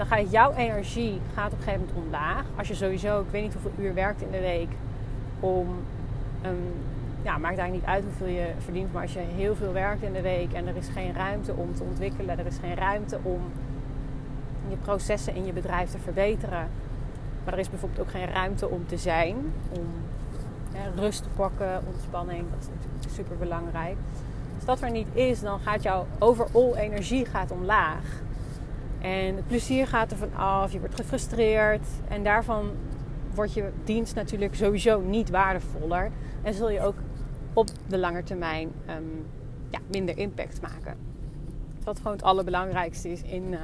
Dan 0.00 0.08
gaat 0.08 0.30
jouw 0.30 0.52
energie 0.52 1.20
gaat 1.34 1.52
op 1.52 1.58
een 1.58 1.64
gegeven 1.64 1.86
moment 1.86 2.04
omlaag. 2.04 2.44
Als 2.56 2.68
je 2.68 2.74
sowieso, 2.74 3.20
ik 3.20 3.26
weet 3.30 3.42
niet 3.42 3.52
hoeveel 3.52 3.84
uur 3.84 3.94
werkt 3.94 4.22
in 4.22 4.30
de 4.30 4.40
week 4.40 4.68
om 5.40 5.68
um, 6.46 6.72
ja, 7.22 7.38
maakt 7.38 7.58
eigenlijk 7.58 7.72
niet 7.72 7.84
uit 7.84 8.04
hoeveel 8.04 8.26
je 8.26 8.52
verdient. 8.58 8.92
Maar 8.92 9.02
als 9.02 9.12
je 9.12 9.18
heel 9.18 9.56
veel 9.56 9.72
werkt 9.72 10.02
in 10.02 10.12
de 10.12 10.20
week 10.20 10.52
en 10.52 10.66
er 10.66 10.76
is 10.76 10.88
geen 10.88 11.14
ruimte 11.14 11.54
om 11.54 11.74
te 11.74 11.82
ontwikkelen, 11.82 12.38
er 12.38 12.46
is 12.46 12.56
geen 12.58 12.74
ruimte 12.74 13.18
om 13.22 13.40
je 14.68 14.76
processen 14.76 15.34
in 15.34 15.46
je 15.46 15.52
bedrijf 15.52 15.90
te 15.90 15.98
verbeteren. 15.98 16.68
Maar 17.44 17.52
er 17.52 17.60
is 17.60 17.70
bijvoorbeeld 17.70 18.00
ook 18.00 18.10
geen 18.10 18.30
ruimte 18.32 18.68
om 18.68 18.86
te 18.86 18.96
zijn, 18.96 19.36
om 19.70 19.86
rust 20.96 21.22
te 21.22 21.28
pakken, 21.36 21.82
ontspanning. 21.86 22.44
Dat 22.50 22.60
is 22.60 22.68
natuurlijk 22.68 23.14
super 23.14 23.36
belangrijk. 23.36 23.96
Als 24.54 24.64
dat 24.64 24.80
er 24.80 24.90
niet 24.90 25.08
is, 25.12 25.40
dan 25.40 25.60
gaat 25.60 25.82
jouw 25.82 26.06
overall 26.18 26.74
energie 26.74 27.26
gaat 27.26 27.50
omlaag. 27.50 28.28
En 29.00 29.36
het 29.36 29.46
plezier 29.46 29.86
gaat 29.86 30.10
er 30.10 30.16
van 30.16 30.34
af, 30.34 30.72
je 30.72 30.78
wordt 30.78 30.94
gefrustreerd. 30.94 31.86
En 32.08 32.24
daarvan 32.24 32.70
wordt 33.34 33.52
je 33.52 33.70
dienst 33.84 34.14
natuurlijk 34.14 34.54
sowieso 34.54 35.00
niet 35.00 35.30
waardevoller. 35.30 36.10
En 36.42 36.54
zul 36.54 36.70
je 36.70 36.80
ook 36.80 36.96
op 37.52 37.68
de 37.86 37.98
lange 37.98 38.22
termijn 38.22 38.72
ehm, 38.86 39.02
ja, 39.70 39.78
minder 39.90 40.18
impact 40.18 40.60
maken. 40.60 40.96
Wat 41.84 41.96
gewoon 41.96 42.12
het 42.12 42.22
allerbelangrijkste 42.22 43.08
is 43.08 43.22
in, 43.22 43.52
uh, 43.52 43.58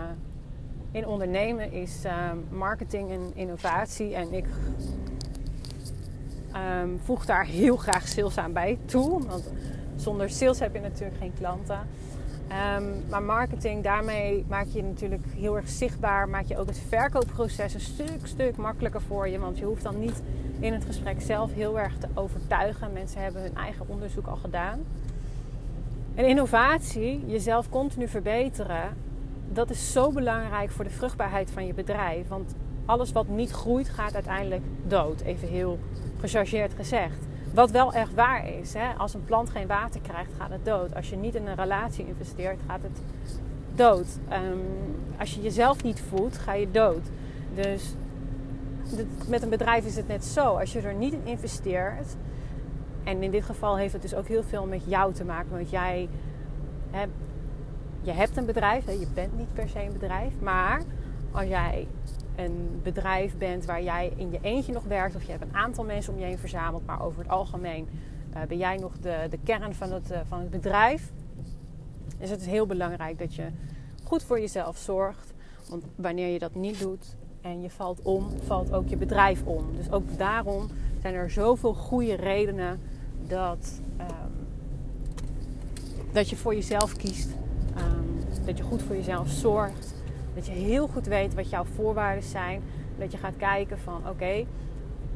in 0.90 1.06
ondernemen 1.06 1.72
is 1.72 2.04
ehm, 2.04 2.36
marketing 2.50 3.10
en 3.10 3.30
innovatie. 3.34 4.14
En 4.14 4.32
ik 4.32 4.46
um, 6.82 7.00
voeg 7.04 7.26
daar 7.26 7.44
heel 7.44 7.76
graag 7.76 8.08
sales 8.08 8.38
aan 8.38 8.52
bij 8.52 8.78
toe. 8.84 9.26
Want 9.26 9.52
zonder 9.96 10.30
sales 10.30 10.58
heb 10.58 10.74
je 10.74 10.80
natuurlijk 10.80 11.18
geen 11.18 11.32
klanten. 11.38 11.80
Maar 13.08 13.22
marketing, 13.22 13.82
daarmee 13.82 14.44
maak 14.48 14.66
je 14.66 14.82
natuurlijk 14.82 15.24
heel 15.36 15.56
erg 15.56 15.68
zichtbaar. 15.68 16.28
Maak 16.28 16.44
je 16.44 16.58
ook 16.58 16.66
het 16.66 16.80
verkoopproces 16.88 17.74
een 17.74 17.80
stuk, 17.80 18.20
stuk 18.22 18.56
makkelijker 18.56 19.02
voor 19.02 19.28
je. 19.28 19.38
Want 19.38 19.58
je 19.58 19.64
hoeft 19.64 19.82
dan 19.82 19.98
niet 19.98 20.22
in 20.60 20.72
het 20.72 20.84
gesprek 20.84 21.20
zelf 21.20 21.52
heel 21.52 21.78
erg 21.78 21.98
te 21.98 22.08
overtuigen. 22.14 22.92
Mensen 22.92 23.22
hebben 23.22 23.42
hun 23.42 23.56
eigen 23.56 23.88
onderzoek 23.88 24.26
al 24.26 24.36
gedaan. 24.36 24.80
En 26.14 26.28
innovatie, 26.28 27.24
jezelf 27.26 27.68
continu 27.68 28.08
verbeteren, 28.08 28.96
dat 29.52 29.70
is 29.70 29.92
zo 29.92 30.12
belangrijk 30.12 30.70
voor 30.70 30.84
de 30.84 30.90
vruchtbaarheid 30.90 31.50
van 31.50 31.66
je 31.66 31.74
bedrijf. 31.74 32.28
Want 32.28 32.54
alles 32.86 33.12
wat 33.12 33.28
niet 33.28 33.50
groeit, 33.50 33.88
gaat 33.88 34.14
uiteindelijk 34.14 34.62
dood. 34.86 35.20
Even 35.20 35.48
heel 35.48 35.78
gechargeerd 36.20 36.74
gezegd. 36.74 37.26
Wat 37.54 37.70
wel 37.70 37.92
echt 37.92 38.14
waar 38.14 38.48
is. 38.48 38.74
Hè? 38.74 38.92
Als 38.92 39.14
een 39.14 39.24
plant 39.24 39.50
geen 39.50 39.66
water 39.66 40.00
krijgt, 40.00 40.30
gaat 40.38 40.50
het 40.50 40.64
dood. 40.64 40.94
Als 40.94 41.10
je 41.10 41.16
niet 41.16 41.34
in 41.34 41.46
een 41.46 41.54
relatie 41.54 42.06
investeert, 42.06 42.60
gaat 42.66 42.82
het 42.82 43.00
dood. 43.74 44.06
Um, 44.32 44.60
als 45.18 45.34
je 45.34 45.40
jezelf 45.40 45.82
niet 45.82 46.02
voedt, 46.08 46.38
ga 46.38 46.52
je 46.52 46.70
dood. 46.70 47.02
Dus 47.54 47.94
met 49.28 49.42
een 49.42 49.48
bedrijf 49.48 49.86
is 49.86 49.96
het 49.96 50.08
net 50.08 50.24
zo. 50.24 50.58
Als 50.58 50.72
je 50.72 50.80
er 50.80 50.94
niet 50.94 51.12
in 51.12 51.24
investeert. 51.24 52.16
En 53.04 53.22
in 53.22 53.30
dit 53.30 53.44
geval 53.44 53.76
heeft 53.76 53.92
het 53.92 54.02
dus 54.02 54.14
ook 54.14 54.28
heel 54.28 54.42
veel 54.42 54.66
met 54.66 54.82
jou 54.86 55.12
te 55.12 55.24
maken. 55.24 55.50
Want 55.50 55.70
jij 55.70 56.08
je 58.02 58.12
hebt 58.12 58.36
een 58.36 58.46
bedrijf. 58.46 58.86
Je 58.86 59.06
bent 59.14 59.36
niet 59.36 59.54
per 59.54 59.68
se 59.68 59.82
een 59.82 59.92
bedrijf. 59.92 60.32
Maar 60.40 60.82
als 61.32 61.46
jij 61.46 61.86
een 62.36 62.80
bedrijf 62.82 63.36
bent 63.36 63.64
waar 63.64 63.82
jij 63.82 64.12
in 64.16 64.30
je 64.30 64.38
eentje 64.42 64.72
nog 64.72 64.84
werkt. 64.84 65.14
Of 65.14 65.22
je 65.22 65.30
hebt 65.30 65.42
een 65.42 65.56
aantal 65.56 65.84
mensen 65.84 66.12
om 66.12 66.18
je 66.18 66.24
heen 66.24 66.38
verzameld. 66.38 66.86
Maar 66.86 67.02
over 67.02 67.18
het 67.18 67.28
algemeen 67.30 67.88
uh, 68.34 68.42
ben 68.42 68.58
jij 68.58 68.76
nog 68.76 68.98
de, 68.98 69.26
de 69.30 69.38
kern 69.44 69.74
van 69.74 69.92
het, 69.92 70.10
uh, 70.10 70.18
van 70.28 70.38
het 70.38 70.50
bedrijf. 70.50 71.12
Is 72.18 72.30
het 72.30 72.46
heel 72.46 72.66
belangrijk 72.66 73.18
dat 73.18 73.34
je 73.34 73.46
goed 74.04 74.22
voor 74.22 74.40
jezelf 74.40 74.76
zorgt. 74.76 75.34
Want 75.68 75.84
wanneer 75.94 76.32
je 76.32 76.38
dat 76.38 76.54
niet 76.54 76.80
doet, 76.80 77.16
en 77.46 77.62
je 77.62 77.70
valt 77.70 78.02
om, 78.02 78.28
valt 78.44 78.72
ook 78.72 78.88
je 78.88 78.96
bedrijf 78.96 79.42
om. 79.44 79.76
Dus 79.76 79.90
ook 79.90 80.18
daarom 80.18 80.68
zijn 81.00 81.14
er 81.14 81.30
zoveel 81.30 81.74
goede 81.74 82.14
redenen 82.14 82.80
dat, 83.26 83.80
um, 84.00 84.46
dat 86.12 86.28
je 86.28 86.36
voor 86.36 86.54
jezelf 86.54 86.96
kiest. 86.96 87.28
Um, 87.78 88.18
dat 88.44 88.58
je 88.58 88.64
goed 88.64 88.82
voor 88.82 88.96
jezelf 88.96 89.28
zorgt. 89.28 89.94
Dat 90.36 90.46
je 90.46 90.52
heel 90.52 90.86
goed 90.86 91.06
weet 91.06 91.34
wat 91.34 91.50
jouw 91.50 91.64
voorwaarden 91.64 92.24
zijn. 92.24 92.62
Dat 92.98 93.12
je 93.12 93.18
gaat 93.18 93.36
kijken 93.36 93.78
van 93.78 94.08
oké, 94.08 94.44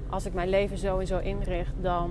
als 0.08 0.26
ik 0.26 0.34
mijn 0.34 0.48
leven 0.48 0.78
zo 0.78 0.98
en 0.98 1.06
zo 1.06 1.18
inricht, 1.18 1.72
dan 1.80 2.10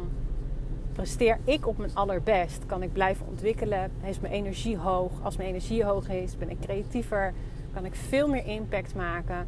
presteer 0.93 1.39
ik 1.43 1.67
op 1.67 1.77
mijn 1.77 1.95
allerbest. 1.95 2.65
Kan 2.65 2.83
ik 2.83 2.93
blijven 2.93 3.27
ontwikkelen? 3.27 3.91
Is 4.03 4.19
mijn 4.19 4.33
energie 4.33 4.77
hoog? 4.77 5.11
Als 5.23 5.37
mijn 5.37 5.49
energie 5.49 5.83
hoog 5.83 6.09
is, 6.09 6.37
ben 6.37 6.49
ik 6.49 6.59
creatiever. 6.59 7.33
Kan 7.73 7.85
ik 7.85 7.95
veel 7.95 8.27
meer 8.27 8.45
impact 8.45 8.95
maken? 8.95 9.47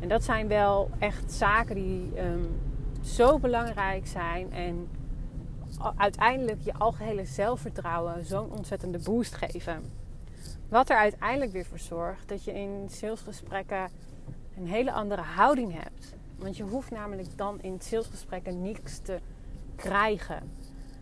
En 0.00 0.08
dat 0.08 0.24
zijn 0.24 0.48
wel 0.48 0.90
echt 0.98 1.32
zaken 1.32 1.74
die 1.74 2.12
um, 2.18 2.60
zo 3.02 3.38
belangrijk 3.38 4.06
zijn 4.06 4.52
en 4.52 4.88
uiteindelijk 5.96 6.60
je 6.62 6.74
algehele 6.74 7.24
zelfvertrouwen 7.24 8.24
zo'n 8.24 8.50
ontzettende 8.50 8.98
boost 8.98 9.34
geven. 9.34 9.82
Wat 10.68 10.90
er 10.90 10.96
uiteindelijk 10.96 11.52
weer 11.52 11.64
voor 11.64 11.78
zorgt 11.78 12.28
dat 12.28 12.44
je 12.44 12.52
in 12.52 12.88
salesgesprekken 12.88 13.90
een 14.56 14.66
hele 14.66 14.92
andere 14.92 15.22
houding 15.22 15.82
hebt. 15.82 16.14
Want 16.38 16.56
je 16.56 16.62
hoeft 16.62 16.90
namelijk 16.90 17.36
dan 17.36 17.60
in 17.60 17.80
salesgesprekken 17.80 18.62
niets 18.62 18.98
te 18.98 19.20
krijgen. 19.76 20.50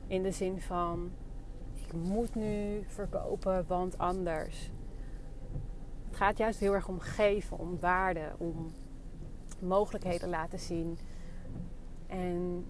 In 0.07 0.23
de 0.23 0.31
zin 0.31 0.61
van: 0.61 1.11
ik 1.87 1.93
moet 1.93 2.35
nu 2.35 2.85
verkopen, 2.87 3.65
want 3.67 3.99
anders. 3.99 4.71
Het 6.07 6.17
gaat 6.17 6.39
juist 6.39 6.61
heel 6.61 6.75
erg 6.75 6.89
om 6.89 7.01
geven, 7.01 7.59
om 7.59 7.81
waarde, 7.81 8.33
om 8.39 8.73
mogelijkheden 9.59 10.29
laten 10.29 10.59
zien. 10.59 10.99
En 12.07 12.67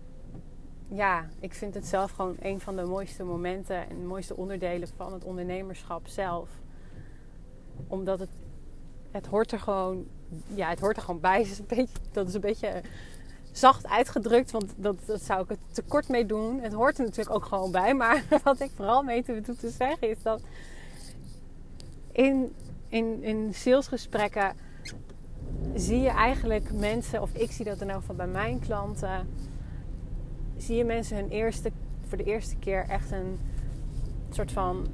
ja, 0.89 1.29
ik 1.41 1.55
vind 1.55 1.75
het 1.75 1.87
zelf 1.87 2.11
gewoon 2.11 2.37
een 2.41 2.61
van 2.61 2.77
de 2.77 2.85
mooiste 2.85 3.25
momenten 3.25 3.89
en 3.89 4.07
mooiste 4.07 4.37
onderdelen 4.37 4.89
van 4.89 5.13
het 5.13 5.25
ondernemerschap 5.25 6.07
zelf. 6.07 6.63
Omdat 7.87 8.19
het, 8.19 8.31
het 9.11 9.27
hoort 9.27 9.53
er 9.53 9.61
gewoon, 9.61 10.07
ja, 10.55 10.69
het 10.69 10.81
hoort 10.81 10.97
er 10.97 11.03
gewoon 11.03 11.21
bij. 11.21 11.41
is 11.51 11.59
een 11.59 11.67
beetje, 11.67 11.99
dat 12.13 12.29
is 12.29 12.35
een 12.35 12.41
beetje 12.41 12.83
zacht 13.53 13.87
uitgedrukt, 13.87 14.51
want 14.51 14.73
dat, 14.77 14.97
dat 15.07 15.23
zou 15.23 15.43
ik 15.43 15.49
het 15.49 15.59
te 15.71 15.83
kort 15.83 16.09
mee 16.09 16.27
doen. 16.27 16.61
Het 16.61 16.73
hoort 16.73 16.99
er 16.99 17.05
natuurlijk 17.05 17.37
ook 17.37 17.45
gewoon 17.45 17.71
bij. 17.71 17.95
Maar 17.95 18.25
wat 18.45 18.61
ik 18.61 18.71
vooral 18.75 19.03
mee 19.03 19.23
te, 19.23 19.41
te 19.41 19.71
zeggen 19.71 20.11
is 20.11 20.23
dat 20.23 20.41
in, 22.13 22.53
in, 22.89 23.23
in 23.23 23.55
salesgesprekken 23.55 24.57
zie 25.75 26.01
je 26.01 26.09
eigenlijk 26.09 26.73
mensen, 26.73 27.23
of 27.23 27.35
ik 27.35 27.51
zie 27.51 27.65
dat 27.65 27.81
in 27.81 27.91
elk 27.91 28.01
geval 28.01 28.17
bij 28.17 28.27
mijn 28.27 28.61
klanten, 28.61 29.29
zie 30.57 30.77
je 30.77 30.85
mensen 30.85 31.17
hun 31.17 31.29
eerste, 31.29 31.71
voor 32.09 32.19
de 32.19 32.25
eerste 32.25 32.57
keer 32.57 32.87
echt 32.89 33.11
een 33.11 33.39
soort 34.31 34.53
van 34.53 34.87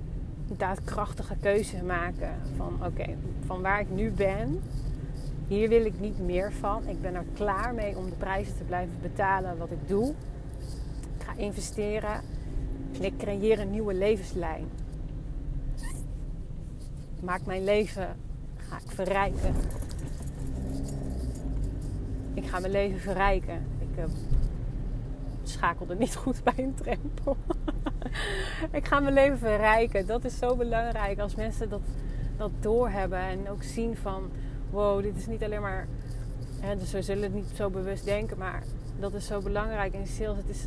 daadkrachtige 0.56 1.36
keuze 1.40 1.82
maken. 1.82 2.34
Van 2.56 2.84
oké, 2.84 3.16
van 3.46 3.62
waar 3.62 3.80
ik 3.80 3.90
nu 3.90 4.10
ben, 4.10 4.62
hier 5.46 5.68
wil 5.68 5.84
ik 5.84 6.00
niet 6.00 6.18
meer 6.18 6.52
van. 6.52 6.88
Ik 6.88 7.00
ben 7.00 7.14
er 7.14 7.24
klaar 7.34 7.74
mee 7.74 7.96
om 7.96 8.04
de 8.04 8.16
prijzen 8.16 8.56
te 8.56 8.64
blijven 8.64 8.96
betalen 9.02 9.58
wat 9.58 9.70
ik 9.70 9.88
doe. 9.88 10.14
Ik 11.18 11.24
ga 11.26 11.32
investeren 11.36 12.20
en 12.92 13.04
ik 13.04 13.16
creëer 13.18 13.58
een 13.58 13.70
nieuwe 13.70 13.94
levenslijn. 13.94 14.68
Maak 17.20 17.46
mijn 17.46 17.64
leven, 17.64 18.16
ga 18.56 18.76
ik 18.76 18.90
verrijken. 18.90 19.54
ik 22.34 22.46
ga 22.46 22.58
mijn 22.60 22.72
leven 22.72 23.00
verrijken. 23.00 23.66
Ik 23.78 23.98
uh, 23.98 24.04
schakelde 25.42 25.94
niet 25.94 26.16
goed 26.16 26.42
bij 26.44 26.54
een 26.56 26.74
drempel. 26.74 27.36
ik 28.78 28.86
ga 28.86 29.00
mijn 29.00 29.14
leven 29.14 29.38
verrijken. 29.38 30.06
Dat 30.06 30.24
is 30.24 30.38
zo 30.38 30.56
belangrijk 30.56 31.18
als 31.18 31.34
mensen 31.34 31.68
dat, 31.68 31.80
dat 32.36 32.50
doorhebben 32.60 33.18
en 33.18 33.48
ook 33.48 33.62
zien 33.62 33.96
van 33.96 34.30
wow, 34.70 35.02
dit 35.02 35.16
is 35.16 35.26
niet 35.26 35.42
alleen 35.42 35.60
maar. 35.60 35.86
Hè, 36.60 36.76
dus 36.76 36.92
we 36.92 37.02
zullen 37.02 37.22
het 37.22 37.34
niet 37.34 37.50
zo 37.54 37.70
bewust 37.70 38.04
denken, 38.04 38.38
maar 38.38 38.62
dat 38.98 39.14
is 39.14 39.26
zo 39.26 39.40
belangrijk 39.40 39.94
in 39.94 40.06
sales. 40.06 40.36
Het 40.36 40.48
is, 40.48 40.66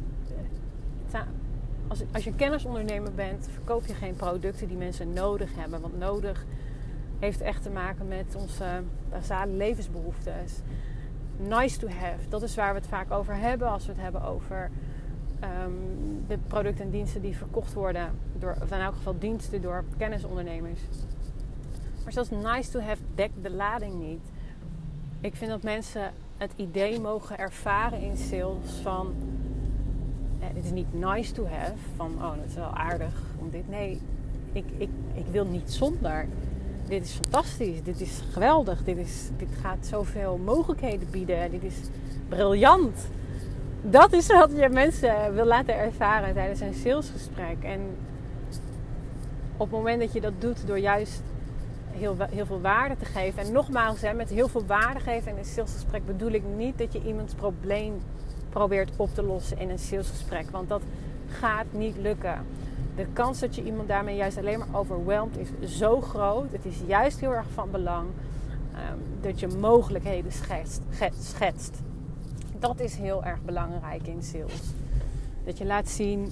als, 1.88 2.04
als 2.12 2.24
je 2.24 2.36
kennisondernemer 2.36 3.14
bent, 3.14 3.48
verkoop 3.52 3.86
je 3.86 3.94
geen 3.94 4.16
producten 4.16 4.68
die 4.68 4.78
mensen 4.78 5.14
nodig 5.14 5.50
hebben. 5.56 5.82
Want 5.82 5.98
nodig 5.98 6.46
heeft 7.20 7.42
echt 7.42 7.64
te 7.64 7.70
maken 7.70 8.08
met 8.08 8.36
onze 8.36 8.66
basale 9.10 9.52
levensbehoeftes. 9.52 10.54
Nice 11.38 11.80
to 11.80 11.88
have, 11.88 12.30
dat 12.30 12.42
is 12.42 12.56
waar 12.56 12.74
we 12.74 12.80
het 12.80 12.90
vaak 12.90 13.12
over 13.12 13.36
hebben 13.36 13.68
als 13.68 13.86
we 13.86 13.92
het 13.92 14.02
hebben 14.02 14.24
over 14.24 14.70
ehm, 15.44 15.72
de 16.28 16.38
producten 16.48 16.86
en 16.86 16.92
diensten 16.92 17.22
die 17.22 17.38
verkocht 17.38 17.74
worden, 17.74 18.12
door, 18.40 18.56
of 18.62 18.72
in 18.72 18.80
elk 18.80 18.96
geval 18.96 19.16
diensten 19.20 19.62
door 19.62 19.84
kennisondernemers. 19.98 20.80
Maar 22.04 22.14
zelfs 22.14 22.30
nice 22.30 22.72
to 22.72 22.80
have 22.80 23.02
dekt 23.16 23.34
de 23.42 23.52
lading 23.52 23.94
niet. 24.00 24.32
Ik 25.22 25.36
vind 25.36 25.52
dat 25.52 25.64
mensen 25.64 26.12
het 26.38 26.52
idee 26.56 27.00
mogen 27.00 27.38
ervaren 27.38 28.02
in 28.02 28.18
sales 28.18 28.72
van 28.82 29.14
het 30.40 30.66
is 30.66 30.72
niet 30.72 30.94
nice 30.94 31.34
to 31.34 31.48
have, 31.48 31.74
van 31.96 32.12
oh, 32.16 32.36
dat 32.36 32.46
is 32.48 32.56
wel 32.56 32.74
aardig 32.74 33.22
om 33.40 33.50
dit. 33.50 33.70
Nee, 33.70 34.02
ik, 34.52 34.66
ik, 34.78 34.90
ik 35.14 35.26
wil 35.32 35.46
niet 35.46 35.72
zonder. 35.72 36.28
Dit 36.88 37.04
is 37.04 37.12
fantastisch, 37.12 37.84
dit 37.84 38.02
is 38.02 38.22
geweldig, 38.32 38.84
dit, 38.84 38.98
is, 38.98 39.30
dit 39.38 39.48
gaat 39.62 39.86
zoveel 39.86 40.38
mogelijkheden 40.38 41.08
bieden, 41.12 41.52
dit 41.52 41.64
is 41.64 41.76
briljant. 42.30 43.08
Dat 43.86 44.14
is 44.14 44.28
wat 44.28 44.52
je 44.56 44.70
mensen 44.70 45.34
wil 45.34 45.46
laten 45.46 45.78
ervaren 45.78 46.34
tijdens 46.34 46.60
een 46.60 46.74
salesgesprek. 46.74 47.64
En 47.64 47.80
op 49.58 49.72
het 49.72 49.78
moment 49.78 50.00
dat 50.00 50.14
je 50.14 50.22
dat 50.22 50.34
doet 50.40 50.68
door 50.68 50.80
juist 50.80 51.22
heel, 51.92 52.16
heel 52.30 52.46
veel 52.46 52.62
waarde 52.62 52.96
te 52.98 53.06
geven. 53.06 53.44
En 53.44 53.52
nogmaals, 53.52 54.02
hè, 54.02 54.14
met 54.14 54.30
heel 54.30 54.48
veel 54.48 54.66
waarde 54.66 55.00
geven 55.00 55.32
in 55.32 55.38
een 55.38 55.46
salesgesprek 55.46 56.06
bedoel 56.06 56.32
ik 56.32 56.44
niet 56.58 56.78
dat 56.78 56.94
je 56.94 57.04
iemands 57.06 57.34
probleem 57.34 58.02
probeert 58.50 58.92
op 58.96 59.14
te 59.14 59.24
lossen 59.24 59.60
in 59.60 59.70
een 59.70 59.80
salesgesprek. 59.80 60.50
Want 60.50 60.70
dat 60.70 60.82
gaat 61.28 61.66
niet 61.72 61.98
lukken. 61.98 62.46
De 62.96 63.06
kans 63.14 63.40
dat 63.40 63.56
je 63.56 63.64
iemand 63.64 63.88
daarmee 63.88 64.16
juist 64.16 64.38
alleen 64.38 64.60
maar 64.60 64.68
overweldigt 64.80 65.38
is 65.38 65.78
zo 65.78 66.02
groot. 66.02 66.52
Het 66.52 66.66
is 66.66 66.82
juist 66.88 67.20
heel 67.20 67.34
erg 67.34 67.48
van 67.54 67.72
belang 67.72 68.08
um, 68.08 69.00
dat 69.22 69.40
je 69.40 69.48
mogelijkheden 69.48 70.32
schetst, 70.32 70.82
schetst. 71.20 71.82
Dat 72.64 72.80
is 72.80 72.96
heel 72.96 73.24
erg 73.24 73.42
belangrijk 73.42 74.08
in 74.08 74.24
sales. 74.24 74.62
Dat 75.46 75.58
je 75.58 75.66
laat 75.66 75.90
zien 75.90 76.32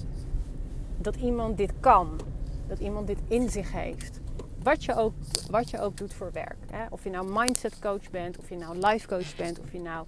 dat 0.96 1.16
iemand 1.16 1.56
dit 1.56 1.72
kan. 1.80 2.20
Dat 2.66 2.78
iemand 2.78 3.06
dit 3.06 3.18
in 3.28 3.50
zich 3.50 3.72
heeft. 3.72 4.20
Wat 4.62 4.84
je 4.84 4.94
ook, 4.94 5.12
wat 5.50 5.70
je 5.70 5.80
ook 5.80 5.96
doet 5.96 6.14
voor 6.14 6.32
werk. 6.32 6.56
Hè? 6.70 6.86
Of 6.90 7.04
je 7.04 7.10
nou 7.10 7.32
mindset 7.32 7.78
coach 7.78 8.10
bent, 8.10 8.38
of 8.38 8.48
je 8.48 8.56
nou 8.56 8.78
life 8.78 9.08
coach 9.08 9.36
bent, 9.36 9.60
of 9.60 9.72
je 9.72 9.80
nou 9.80 10.06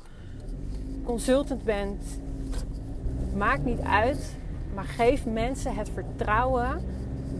consultant 1.04 1.64
bent, 1.64 2.02
maakt 3.34 3.64
niet 3.64 3.80
uit. 3.80 4.36
Maar 4.74 4.84
geef 4.84 5.26
mensen 5.26 5.74
het 5.74 5.90
vertrouwen 5.90 6.80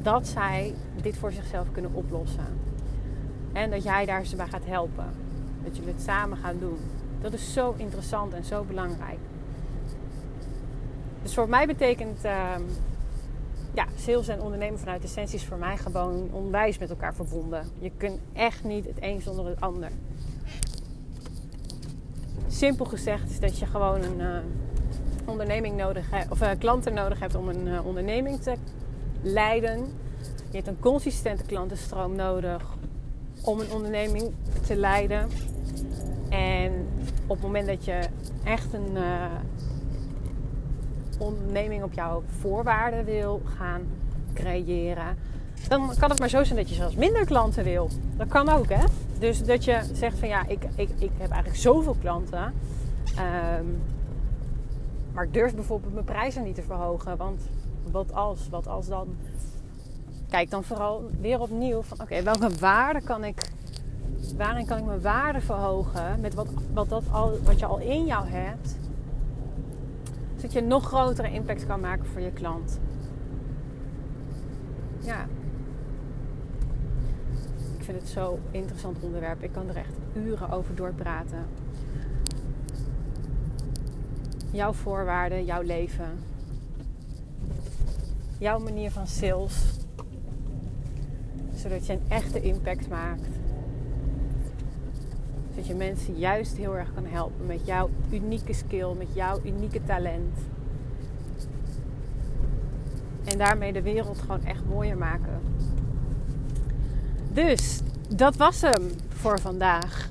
dat 0.03 0.27
zij 0.27 0.75
dit 1.03 1.17
voor 1.17 1.33
zichzelf 1.33 1.73
kunnen 1.73 1.95
oplossen. 1.95 2.59
En 3.53 3.71
dat 3.71 3.83
jij 3.83 4.07
daar 4.07 4.25
ze 4.25 4.37
bij 4.37 4.49
gaat 4.49 4.67
helpen. 4.67 5.07
Dat 5.65 5.77
jullie 5.77 5.93
het 5.93 6.03
samen 6.03 6.39
gaan 6.39 6.59
doen. 6.59 6.79
Dat 7.25 7.33
is 7.33 7.53
zo 7.53 7.75
interessant 7.77 8.33
en 8.33 8.45
zo 8.45 8.63
belangrijk. 8.63 9.19
Dus 11.23 11.35
voor 11.35 11.49
mij 11.49 11.67
betekent 11.67 12.25
uh, 12.25 12.55
ja, 13.75 13.87
sales 13.97 14.29
en 14.29 14.41
ondernemen 14.41 14.79
vanuit 14.79 15.05
essentie 15.05 15.39
is 15.39 15.45
voor 15.45 15.59
mij 15.59 15.77
gewoon 15.77 16.29
onwijs 16.33 16.79
met 16.79 16.91
elkaar 16.91 17.15
verbonden. 17.15 17.67
Je 17.79 17.91
kunt 17.97 18.21
echt 18.33 18.65
niet 18.65 18.85
het 18.85 18.97
een 19.01 19.21
zonder 19.21 19.47
het 19.47 19.61
ander 19.61 19.91
simpel 22.55 22.85
gezegd 22.85 23.31
is 23.31 23.41
dat 23.41 23.59
je 23.59 23.67
gewoon 23.67 24.03
een 24.03 24.21
uh, 24.21 24.37
onderneming 25.25 25.77
nodig 25.77 26.11
hebt, 26.11 26.31
of 26.31 26.43
uh, 26.43 26.51
klanten 26.59 26.95
nodig 26.95 27.21
hebt 27.21 27.35
om 27.35 27.49
een 27.49 27.67
uh, 27.67 27.87
onderneming 27.87 28.41
te 28.41 28.55
leiden. 29.23 29.79
Je 30.51 30.57
hebt 30.57 30.67
een 30.67 30.81
consistente 30.81 31.45
klantenstroom 31.45 32.17
nodig 32.17 32.63
om 33.45 33.61
een 33.61 33.73
onderneming 33.73 34.33
te 34.67 34.77
leiden. 34.77 35.29
En 36.29 36.84
op 37.27 37.37
het 37.37 37.43
moment 37.47 37.67
dat 37.67 37.85
je 37.85 38.01
echt 38.45 38.73
een 38.73 38.97
onderneming 41.19 41.83
op 41.83 41.93
jouw 41.93 42.23
voorwaarden 42.41 43.05
wil 43.05 43.43
gaan 43.59 43.83
creëren, 44.35 45.17
dan 45.69 45.95
kan 45.99 46.11
het 46.11 46.19
maar 46.19 46.29
zo 46.29 46.45
zijn 46.45 46.59
dat 46.59 46.69
je 46.69 46.75
zelfs 46.75 46.95
minder 46.95 47.25
klanten 47.25 47.65
wil. 47.65 47.89
Dat 48.17 48.29
kan 48.29 48.49
ook, 48.49 48.69
hè? 48.69 48.85
Dus 49.19 49.45
dat 49.45 49.65
je 49.65 49.81
zegt 49.93 50.19
van 50.19 50.29
ja, 50.29 50.47
ik, 50.47 50.65
ik, 50.75 50.89
ik 50.99 51.11
heb 51.19 51.31
eigenlijk 51.31 51.61
zoveel 51.61 51.97
klanten. 52.01 52.55
Ehm, 53.17 53.65
maar 55.13 55.25
ik 55.25 55.33
durf 55.33 55.55
bijvoorbeeld 55.55 55.93
mijn 55.93 56.05
prijzen 56.05 56.43
niet 56.43 56.55
te 56.55 56.63
verhogen. 56.63 57.17
Want 57.17 57.41
wat 57.91 58.13
als, 58.13 58.49
wat 58.49 58.67
als 58.69 58.87
dan? 58.87 59.17
Kijk 60.31 60.51
dan 60.51 60.65
vooral 60.65 61.11
weer 61.21 61.41
opnieuw 61.41 61.83
van 61.83 62.01
oké, 62.01 62.23
welke 62.23 62.49
waarde 62.59 63.01
kan 63.01 63.25
ik, 63.25 63.51
waarin 64.37 64.67
kan 64.67 64.79
ik 64.79 64.85
mijn 64.85 65.01
waarde 65.01 65.41
verhogen 65.41 66.21
met 66.21 66.35
wat, 66.35 66.49
wat, 66.73 66.89
dat 66.89 67.05
al, 67.11 67.39
wat 67.43 67.59
je 67.59 67.67
al 67.67 67.79
in 67.79 68.07
jou 68.07 68.27
hebt. 68.27 68.77
Zodat 70.37 70.53
je 70.53 70.59
een 70.59 70.67
nog 70.67 70.87
grotere 70.87 71.33
impact 71.33 71.67
kan 71.67 71.81
maken 71.81 72.07
voor 72.07 72.21
je 72.21 72.31
klant. 72.31 72.81
Ja, 74.99 75.27
ik 77.79 77.85
vind 77.85 78.01
het 78.01 78.09
zo 78.09 78.39
interessant 78.51 78.99
onderwerp. 79.01 79.43
Ik 79.43 79.53
kan 79.53 79.69
er 79.69 79.77
echt 79.77 79.97
uren 80.13 80.51
over 80.51 80.75
doorpraten. 80.75 81.47
Jouw 84.51 84.73
voorwaarden, 84.73 85.45
jouw 85.45 85.63
leven. 85.63 86.19
Jouw 88.39 88.59
manier 88.59 88.91
van 88.91 89.07
sales. 89.07 89.79
Zodat 91.55 91.87
je 91.87 91.93
een 91.93 92.05
echte 92.09 92.41
impact 92.41 92.89
maakt. 92.89 93.34
Zodat 95.55 95.69
je 95.69 95.75
mensen 95.75 96.19
juist 96.19 96.57
heel 96.57 96.77
erg 96.77 96.95
kan 96.95 97.07
helpen 97.07 97.47
met 97.47 97.67
jouw 97.67 97.91
unieke 98.11 98.53
skill, 98.53 98.93
met 98.99 99.07
jouw 99.13 99.41
unieke 99.45 99.85
talent. 99.85 100.39
En 103.25 103.39
daarmee 103.39 103.73
de 103.73 103.83
wereld 103.83 104.19
gewoon 104.19 104.45
echt 104.45 104.65
mooier 104.69 104.99
maken. 104.99 105.41
Dus 107.33 107.81
dat 108.09 108.37
was 108.37 108.61
hem 108.61 108.91
voor 109.09 109.41
vandaag. 109.41 110.11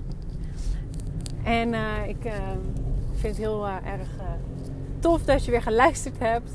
En 1.43 1.73
uh, 1.73 2.08
ik 2.08 2.25
uh, 2.25 2.34
vind 3.12 3.36
het 3.36 3.38
heel 3.38 3.67
uh, 3.67 3.75
erg 3.86 4.10
tof 4.99 5.23
dat 5.23 5.45
je 5.45 5.51
weer 5.51 5.62
geluisterd 5.62 6.19
hebt. 6.19 6.49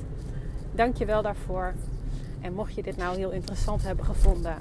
Dank 0.75 0.97
je 0.97 1.05
wel 1.05 1.23
daarvoor. 1.23 1.75
En 2.41 2.55
mocht 2.55 2.75
je 2.75 2.83
dit 2.83 2.97
nou 2.97 3.17
heel 3.17 3.31
interessant 3.31 3.83
hebben 3.83 4.05
gevonden, 4.05 4.57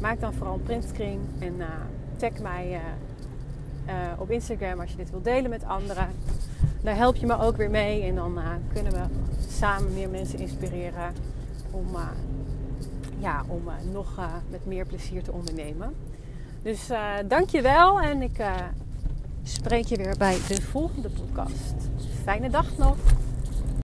maak 0.00 0.20
dan 0.20 0.32
vooral 0.32 0.54
een 0.54 0.62
printscreen 0.62 1.20
en 1.38 1.54
tag 2.16 2.38
mij 2.38 2.80
op 4.18 4.30
Instagram 4.30 4.80
als 4.80 4.90
je 4.90 4.96
dit 4.96 5.10
wilt 5.10 5.24
delen 5.24 5.50
met 5.50 5.64
anderen. 5.64 6.08
Daar 6.82 6.96
help 6.96 7.16
je 7.16 7.26
me 7.26 7.38
ook 7.38 7.56
weer 7.56 7.70
mee 7.70 8.02
en 8.02 8.14
dan 8.14 8.38
kunnen 8.72 8.92
we 8.92 9.02
samen 9.48 9.94
meer 9.94 10.08
mensen 10.08 10.38
inspireren 10.38 11.12
om 11.70 11.86
ja, 13.18 13.44
om 13.48 13.62
nog 13.92 14.20
met 14.50 14.66
meer 14.66 14.86
plezier 14.86 15.22
te 15.22 15.32
ondernemen. 15.32 15.94
Dus 16.62 16.88
dank 17.28 17.48
je 17.48 17.62
wel 17.62 18.00
en 18.00 18.22
ik 18.22 18.44
spreek 19.42 19.84
je 19.84 19.96
weer 19.96 20.16
bij 20.18 20.38
de 20.48 20.62
volgende 20.62 21.08
podcast. 21.10 21.74
Fijne 22.22 22.50
dag 22.50 22.76
nog! 22.76 22.96